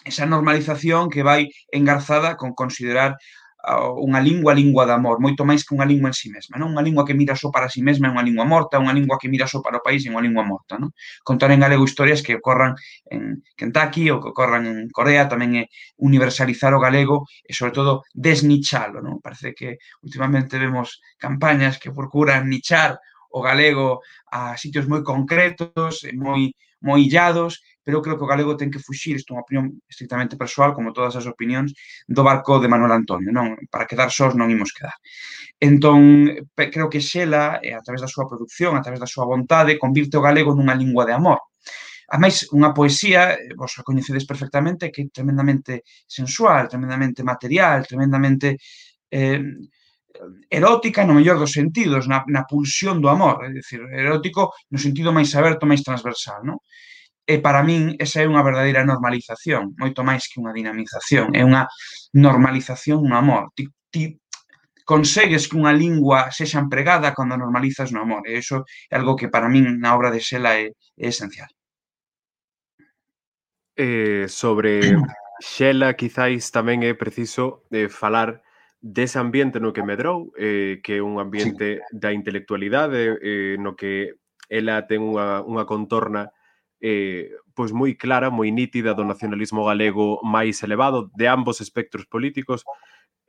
[0.04, 3.16] Esa normalización que vai engarzada con considerar
[3.64, 6.76] unha lingua, lingua de amor, moito máis que unha lingua en si sí mesma, non?
[6.76, 9.32] Unha lingua que mira só para si sí mesma, unha lingua morta, unha lingua que
[9.32, 10.92] mira só para o país é unha lingua morta, non?
[11.24, 12.76] Contar en galego historias que ocorran
[13.08, 15.64] en Kentucky ou que ocorran en Corea tamén é
[15.96, 19.24] universalizar o galego e, sobre todo, desnichalo, non?
[19.24, 23.00] Parece que últimamente vemos campañas que procuran nichar
[23.32, 26.52] o galego a sitios moi concretos, moi
[26.84, 29.66] moi illados, pero eu creo que o galego ten que fuxir, isto é unha opinión
[29.92, 31.76] estrictamente persoal, como todas as opinións,
[32.08, 33.60] do barco de Manuel Antonio, non?
[33.68, 34.96] Para quedar sós non imos quedar.
[35.60, 39.80] Entón, creo que Xela, eh, a través da súa producción, a través da súa vontade,
[39.80, 41.40] convirte o galego nunha lingua de amor.
[42.08, 47.84] A máis, unha poesía, eh, vos a coñecedes perfectamente, que é tremendamente sensual, tremendamente material,
[47.84, 48.60] tremendamente
[49.12, 49.44] eh,
[50.50, 55.10] erótica no mellor dos sentidos, na, na pulsión do amor, é dicir, erótico no sentido
[55.12, 56.58] máis aberto, máis transversal, non?
[57.24, 61.72] E para min esa é unha verdadeira normalización, moito máis que unha dinamización, é unha
[62.12, 63.56] normalización, no amor.
[63.56, 64.20] Ti, ti
[64.84, 68.28] consegues que unha lingua sexa empregada cando normalizas no amor.
[68.28, 71.48] E iso é algo que para min na obra de Sela é, é esencial.
[73.80, 74.94] Eh, sobre
[75.40, 78.44] Xela quizáis tamén é preciso eh, falar
[78.84, 81.96] dese ambiente no que medrou, eh, que é un ambiente sí.
[81.96, 84.20] da intelectualidade, eh, no que
[84.52, 86.36] ela ten unha, unha contorna
[86.84, 92.68] eh, pois moi clara, moi nítida do nacionalismo galego máis elevado de ambos espectros políticos,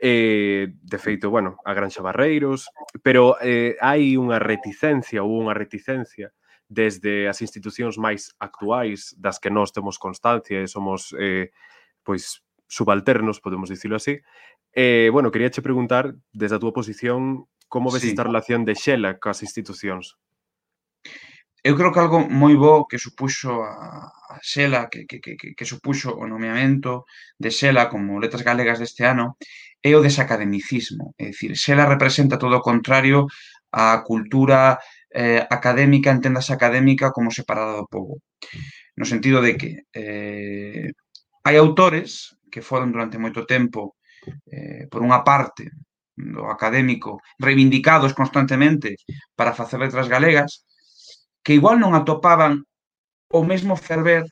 [0.03, 2.67] eh, de feito, bueno, a Granxa Barreiros,
[3.07, 6.35] pero eh, hai unha reticencia ou unha reticencia
[6.67, 11.55] desde as institucións máis actuais das que nós temos constancia e somos eh,
[12.03, 14.19] pois subalternos, podemos dicilo así.
[14.75, 18.11] Eh, bueno, quería che preguntar, desde a túa posición, como ves sí.
[18.11, 20.19] esta relación de Xela coas institucións?
[21.65, 25.71] eu creo que algo moi bo que supuxo a, a Xela, que, que, que, que
[25.73, 27.09] supuxo o nomeamento
[27.41, 29.41] de Xela como letras galegas deste ano,
[29.81, 31.17] é o desacademicismo.
[31.17, 33.25] É dicir, Xela representa todo o contrario
[33.73, 34.77] á cultura
[35.09, 38.21] eh, académica, entendas académica como separada do povo.
[39.01, 40.93] No sentido de que eh,
[41.49, 43.97] hai autores que foron durante moito tempo,
[44.53, 45.73] eh, por unha parte,
[46.15, 49.01] do académico, reivindicados constantemente
[49.35, 50.63] para facer letras galegas,
[51.45, 52.65] que igual non atopaban
[53.29, 54.25] o mesmo ferver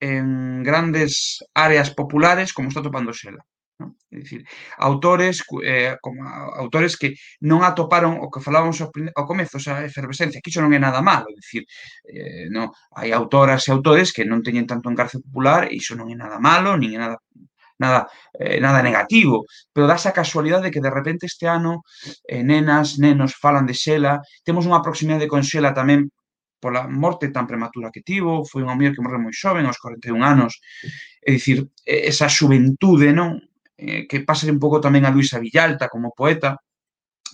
[0.00, 3.42] en grandes áreas populares como está topando Xela.
[3.80, 3.96] ¿no?
[4.12, 4.44] É dicir,
[4.76, 6.20] autores eh, como
[6.62, 10.76] autores que non atoparon o que falábamos ao, ao comezo, esa efervescencia, que iso non
[10.76, 11.64] é nada malo, é dicir,
[12.04, 16.12] eh, no, hai autoras e autores que non teñen tanto encarce popular e iso non
[16.12, 17.16] é nada malo, nin é nada
[17.80, 21.80] nada eh, nada negativo, pero dá esa casualidade de que de repente este ano
[22.28, 26.12] eh, nenas, nenos falan de Xela, temos unha proximidade con Xela tamén
[26.60, 30.20] pola morte tan prematura que tivo, foi unha muller que morreu moi xoven, aos 41
[30.20, 30.60] anos,
[31.24, 33.40] é dicir, esa xuventude, non?
[33.80, 36.60] Eh, que pasa un pouco tamén a Luisa Villalta como poeta,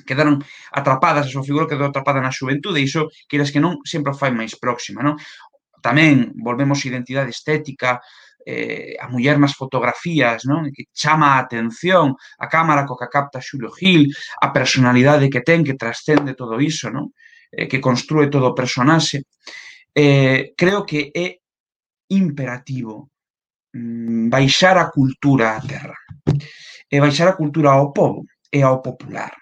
[0.06, 0.38] quedaron
[0.70, 4.30] atrapadas, a súa figura quedou atrapada na xuventude, e iso, queiras que non, sempre fai
[4.30, 5.18] máis próxima, non?
[5.82, 7.98] Tamén volvemos a identidade estética,
[8.46, 10.70] eh, a muller nas fotografías, non?
[10.70, 14.06] que chama a atención, a cámara co que capta Xulio Gil,
[14.38, 17.10] a personalidade que ten que trascende todo iso, non?
[17.52, 19.24] eh, que construe todo o personaxe,
[19.94, 21.38] eh, creo que é
[22.08, 23.10] imperativo
[23.72, 25.98] mm, baixar a cultura á terra
[26.90, 29.32] e baixar a cultura ao povo e ao popular.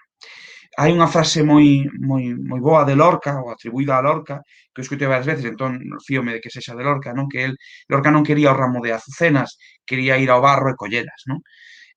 [0.75, 4.85] Hai unha frase moi, moi, moi boa de Lorca, ou atribuída a Lorca, que eu
[4.85, 7.31] escutei varias veces, entón fíome de que sexa de Lorca, non?
[7.31, 7.53] que el,
[7.87, 9.55] Lorca non quería o ramo de azucenas,
[9.87, 11.23] quería ir ao barro e collelas.
[11.31, 11.39] Non?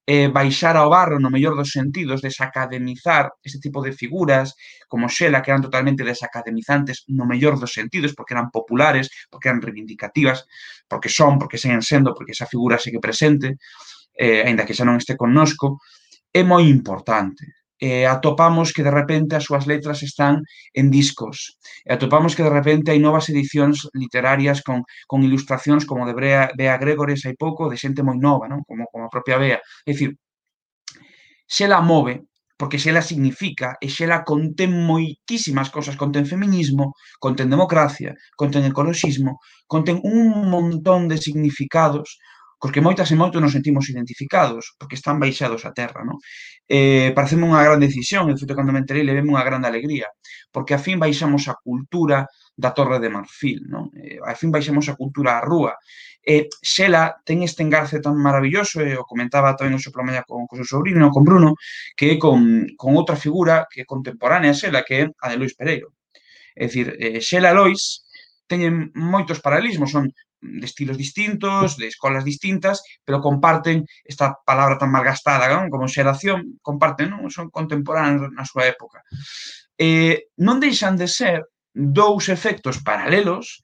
[0.08, 4.56] eh, baixar ao barro no mellor dos sentidos, desacademizar este tipo de figuras,
[4.88, 9.60] como Xela, que eran totalmente desacademizantes no mellor dos sentidos, porque eran populares, porque eran
[9.60, 10.48] reivindicativas,
[10.88, 13.60] porque son, porque seguen sendo, porque esa figura segue presente,
[14.16, 15.76] eh, ainda que xa non este connosco,
[16.32, 20.42] é moi importante eh, atopamos que de repente as súas letras están
[20.74, 21.58] en discos.
[21.86, 26.50] E atopamos que de repente hai novas edicións literarias con, con ilustracións como de Brea,
[26.58, 28.66] Bea Gregores hai pouco, de xente moi nova, non?
[28.66, 29.58] Como, como a propia Bea.
[29.86, 30.18] É dicir,
[31.48, 36.84] Xela move, porque Xela significa e Xela contén moitísimas cosas, contén feminismo,
[37.24, 39.38] contén democracia, contén ecologismo,
[39.70, 42.18] contén un montón de significados
[42.58, 46.18] cos que moitas e moitos nos sentimos identificados, porque están baixados a terra, non?
[46.66, 50.10] Eh, pareceme unha gran decisión, e de feito, cando me enterei, leveme unha grande alegría,
[50.50, 52.26] porque a fin baixamos a cultura
[52.58, 53.94] da Torre de Marfil, non?
[53.94, 55.78] Eh, a fin baixamos a cultura á rúa.
[56.18, 59.94] E eh, Xela ten este engarce tan maravilloso, e eh, o comentaba tamén o seu
[59.94, 61.54] plamaña con, con o seu sobrino, con Bruno,
[61.94, 65.38] que é con, con outra figura que é contemporánea a Xela, que é a de
[65.38, 65.94] Luis Pereiro.
[66.58, 68.02] É dicir, eh, Xela e Lois
[68.50, 70.10] teñen moitos paralelismos, son
[70.40, 75.70] de estilos distintos, de escolas distintas, pero comparten esta palabra tan malgastada non?
[75.70, 77.26] como xeración, comparten, non?
[77.30, 79.02] son contemporáneos na súa época.
[79.78, 83.62] Eh, non deixan de ser dous efectos paralelos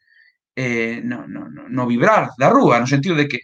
[0.55, 3.41] eh, no, no, no vibrar da rúa, no sentido de que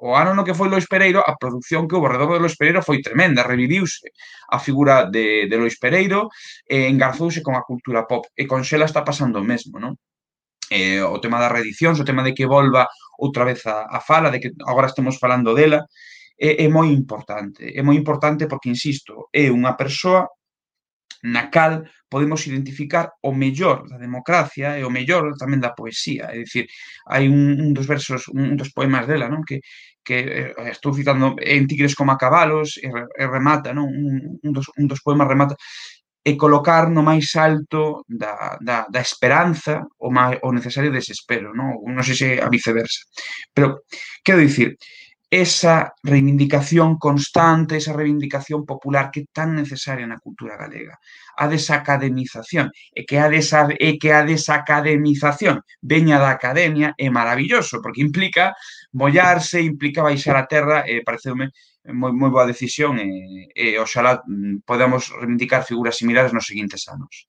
[0.00, 2.82] o ano no que foi Lois Pereiro, a produción que houve redor de Lois Pereiro
[2.82, 4.10] foi tremenda, reviviuse
[4.50, 6.30] a figura de, de Lois Pereiro,
[6.66, 9.94] e engarzouse con a cultura pop, e con Xela está pasando o mesmo, non?
[10.70, 12.88] eh, o tema das reedicións, o tema de que volva
[13.18, 15.86] outra vez a, a fala, de que agora estemos falando dela,
[16.38, 17.66] é, é moi importante.
[17.74, 20.28] É moi importante porque, insisto, é unha persoa
[21.24, 26.30] na cal podemos identificar o mellor da democracia e o mellor tamén da poesía.
[26.32, 26.64] É dicir,
[27.10, 29.44] hai un, un dos versos, un, un dos poemas dela, non?
[29.44, 29.60] que,
[30.00, 33.90] que eh, estou citando en Tigres como a cabalos e, e remata, non?
[33.90, 35.58] Un, un, dos, un dos poemas remata
[36.28, 41.80] e colocar no máis alto da, da, da esperanza o, máis, o necesario desespero, non?
[41.96, 43.00] non sei se a viceversa.
[43.56, 43.88] Pero,
[44.20, 44.76] quero dicir,
[45.30, 51.00] esa reivindicación constante, esa reivindicación popular que é tan necesaria na cultura galega,
[51.36, 57.80] a desacademización, e que a, desa, e que a desacademización veña da academia é maravilloso,
[57.80, 58.52] porque implica
[58.92, 61.52] mollarse, implica baixar a terra, e pareceume
[61.92, 67.28] moi, moi boa decisión e, e oxalá mm, podamos reivindicar figuras similares nos seguintes anos.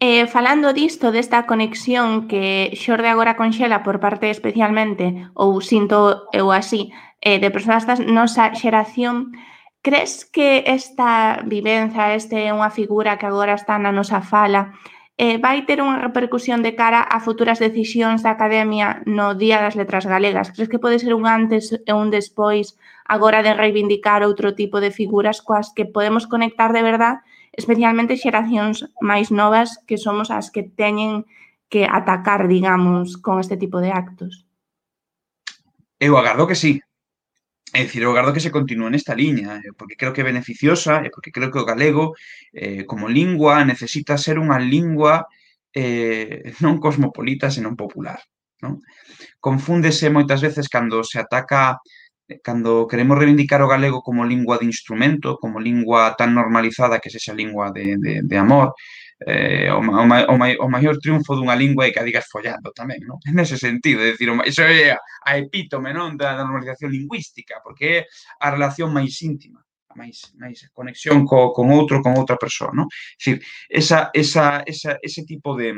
[0.00, 6.24] Eh, falando disto, desta conexión que xorde agora con Xela por parte especialmente, ou sinto
[6.32, 6.88] eu así,
[7.20, 9.36] eh, de persoas da nosa xeración,
[9.84, 14.72] crees que esta vivenza, este é unha figura que agora está na nosa fala,
[15.20, 19.76] eh, vai ter unha repercusión de cara a futuras decisións da Academia no Día das
[19.76, 20.48] Letras Galegas?
[20.48, 24.88] Crees que pode ser un antes e un despois agora de reivindicar outro tipo de
[24.88, 27.20] figuras coas que podemos conectar de verdad,
[27.52, 31.28] especialmente xeracións máis novas que somos as que teñen
[31.68, 34.48] que atacar, digamos, con este tipo de actos?
[36.00, 36.80] Eu agardo que sí,
[37.72, 41.06] É dicir, eu agardo que se continúe nesta liña, eh, porque creo que é beneficiosa,
[41.06, 42.18] e porque creo que o galego,
[42.50, 45.30] eh, como lingua, necesita ser unha lingua
[45.70, 48.18] eh, non cosmopolita, senón popular.
[48.58, 48.82] Non?
[49.38, 51.78] Confúndese moitas veces cando se ataca
[52.26, 57.12] eh, cando queremos reivindicar o galego como lingua de instrumento, como lingua tan normalizada que
[57.14, 58.74] sexa lingua de, de, de amor,
[59.26, 60.02] eh, o, o,
[60.32, 63.20] o, o maior triunfo dunha lingua é que a digas follando tamén, non?
[63.36, 67.98] Nese sentido, é dicir, iso é a epítome non da, da normalización lingüística, porque é
[68.40, 69.60] a relación máis íntima
[69.90, 72.86] a máis, máis conexión co, con outro, con outra persoa, non?
[72.86, 73.36] É dicir,
[73.68, 75.74] esa, esa, esa, ese tipo de,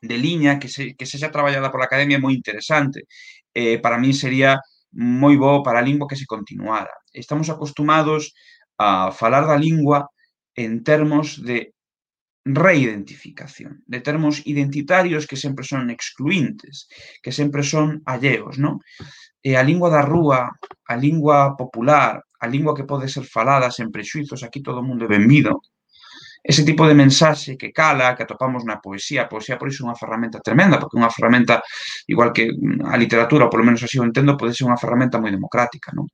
[0.00, 3.04] de liña que, se, que sexa traballada pola academia é moi interesante.
[3.52, 4.62] Eh, para mí sería
[4.94, 6.94] moi bo para a lingua que se continuara.
[7.12, 8.32] Estamos acostumados
[8.78, 10.08] a falar da lingua
[10.54, 11.73] en termos de
[12.44, 16.88] reidentificación, de termos identitarios que sempre son excluintes,
[17.24, 18.84] que sempre son alleos, non?
[19.40, 20.52] E a lingua da rúa,
[20.84, 25.08] a lingua popular, a lingua que pode ser falada sen prexuizos, aquí todo o mundo
[25.08, 25.64] é benvido,
[26.44, 29.24] ese tipo de mensaxe que cala, que atopamos na poesía.
[29.24, 31.64] A poesía, por iso, é unha ferramenta tremenda, porque unha ferramenta,
[32.04, 35.16] igual que mm, a literatura, ou polo menos así o entendo, pode ser unha ferramenta
[35.16, 36.04] moi democrática, non?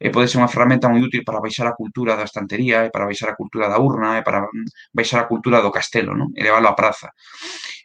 [0.00, 3.04] E pode ser unha ferramenta moi útil para baixar a cultura da estantería, e para
[3.04, 6.32] baixar a cultura da urna, e para mm, baixar a cultura do castelo, non?
[6.32, 7.12] E leválo á praza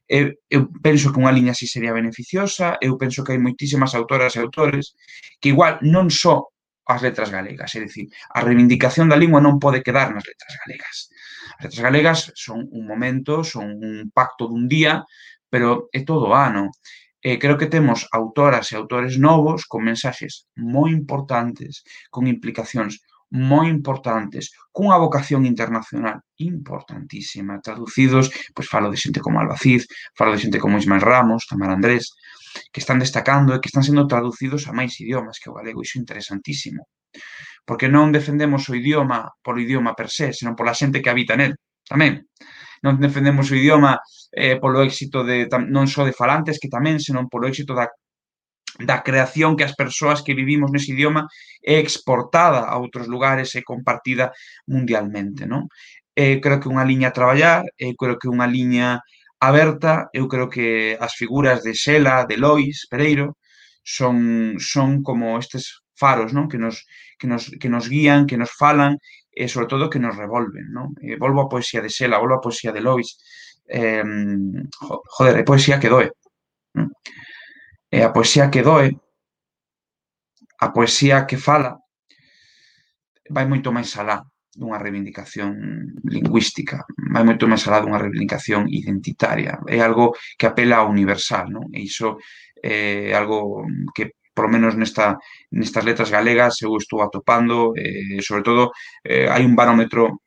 [0.10, 4.34] eu, eu penso que unha liña así sería beneficiosa, eu penso que hai moitísimas autoras
[4.34, 4.98] e autores
[5.38, 6.50] que igual non só
[6.90, 11.14] as letras galegas, é dicir, a reivindicación da lingua non pode quedar nas letras galegas
[11.60, 15.04] festas galegas son un momento, son un pacto dun día,
[15.52, 16.72] pero é todo o ano.
[17.20, 23.70] Eh, creo que temos autoras e autores novos con mensaxes moi importantes, con implicacións moi
[23.70, 29.86] importantes, cunha vocación internacional importantísima, traducidos, pois falo de xente como Albacid,
[30.18, 32.16] falo de xente como Ismael Ramos, Tamar Andrés,
[32.74, 36.00] que están destacando e que están sendo traducidos a máis idiomas que o galego, iso
[36.00, 36.90] é interesantísimo
[37.70, 41.54] porque non defendemos o idioma polo idioma per se, senón pola xente que habita nel
[41.86, 42.26] tamén.
[42.82, 44.02] Non defendemos o idioma
[44.34, 47.86] eh, polo éxito de non só de falantes que tamén, senón polo éxito da
[48.82, 51.30] da creación que as persoas que vivimos nese idioma
[51.62, 54.34] é exportada a outros lugares e compartida
[54.66, 55.70] mundialmente, non?
[56.18, 58.98] Eh, creo que unha liña a traballar, eh, creo que unha liña
[59.38, 63.38] aberta, eu creo que as figuras de Xela, de Lois, Pereiro,
[63.86, 66.48] son, son como estes faros, non?
[66.48, 66.88] Que nos,
[67.20, 68.96] que nos, que nos guían, que nos falan
[69.36, 70.96] e, eh, sobre todo, que nos revolven, non?
[71.04, 73.20] E eh, volvo a poesía de Sela, volvo a poesía de Lois.
[73.68, 74.04] Eh,
[75.16, 76.08] joder, é poesía que doe.
[76.74, 76.88] Non?
[77.92, 78.90] E eh, a poesía que doe,
[80.60, 81.78] a poesía que fala,
[83.30, 84.24] vai moito máis alá
[84.60, 85.56] dunha reivindicación
[86.04, 86.84] lingüística,
[87.14, 89.62] vai moito máis alá dunha reivindicación identitaria.
[89.70, 91.66] É algo que apela ao universal, non?
[91.72, 92.20] E iso
[92.60, 93.64] é algo
[93.96, 95.20] que polo menos nesta,
[95.52, 98.72] nestas letras galegas, eu estou atopando, eh, sobre todo,
[99.04, 100.24] eh, hai un barómetro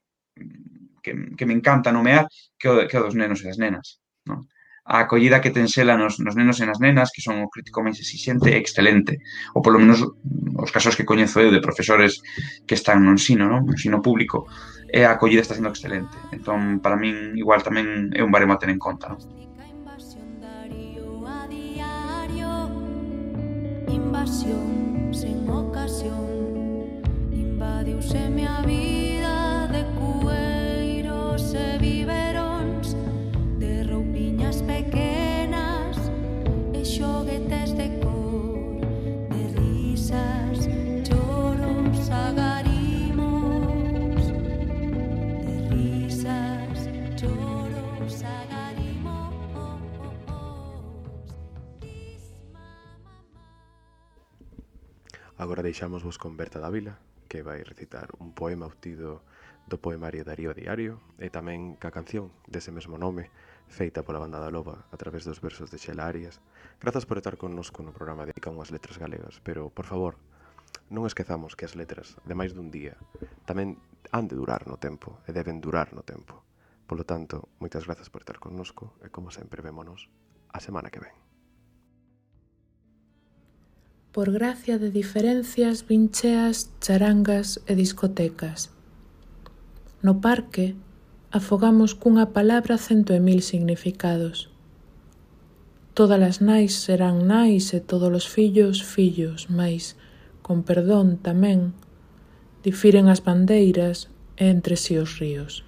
[1.01, 2.29] que, que me encanta nomear,
[2.61, 4.05] que o, que o dos nenos e das nenas.
[4.29, 4.45] Non?
[4.85, 7.81] A acollida que ten xela nos, nos nenos e nas nenas, que son o crítico
[7.81, 9.17] máis exixente, é excelente.
[9.57, 12.21] Ou polo menos os casos que coñezo eu de profesores
[12.69, 13.65] que están no ensino, non?
[13.65, 14.45] no ensino público,
[14.93, 16.13] é a acollida está sendo excelente.
[16.37, 19.17] Entón, para min, igual tamén é un baremo a ter en conta.
[19.17, 19.52] Non?
[24.33, 28.92] sin ocasión, invadiuse mi vida.
[55.43, 59.27] Agora deixamos vos con Berta Dávila, que vai recitar un poema obtido
[59.67, 63.27] do poemario Darío Diario e tamén ca canción dese mesmo nome
[63.67, 66.39] feita pola banda da Loba a través dos versos de Xela Arias.
[66.79, 70.15] Grazas por estar connosco no programa de unhas letras galegas, pero, por favor,
[70.95, 72.95] non esquezamos que as letras, de máis dun día,
[73.43, 73.83] tamén
[74.15, 76.47] han de durar no tempo e deben durar no tempo.
[76.87, 80.07] Polo tanto, moitas grazas por estar connosco e, como sempre, vémonos
[80.55, 81.32] a semana que ven
[84.13, 88.69] por gracia de diferencias vincheas, charangas e discotecas.
[90.03, 90.77] No parque
[91.33, 94.53] afogamos cunha palabra cento e mil significados.
[95.97, 99.97] Todas as nais serán nais e todos os fillos fillos, mais,
[100.45, 101.73] con perdón tamén,
[102.61, 105.65] difiren as bandeiras e entre si os ríos.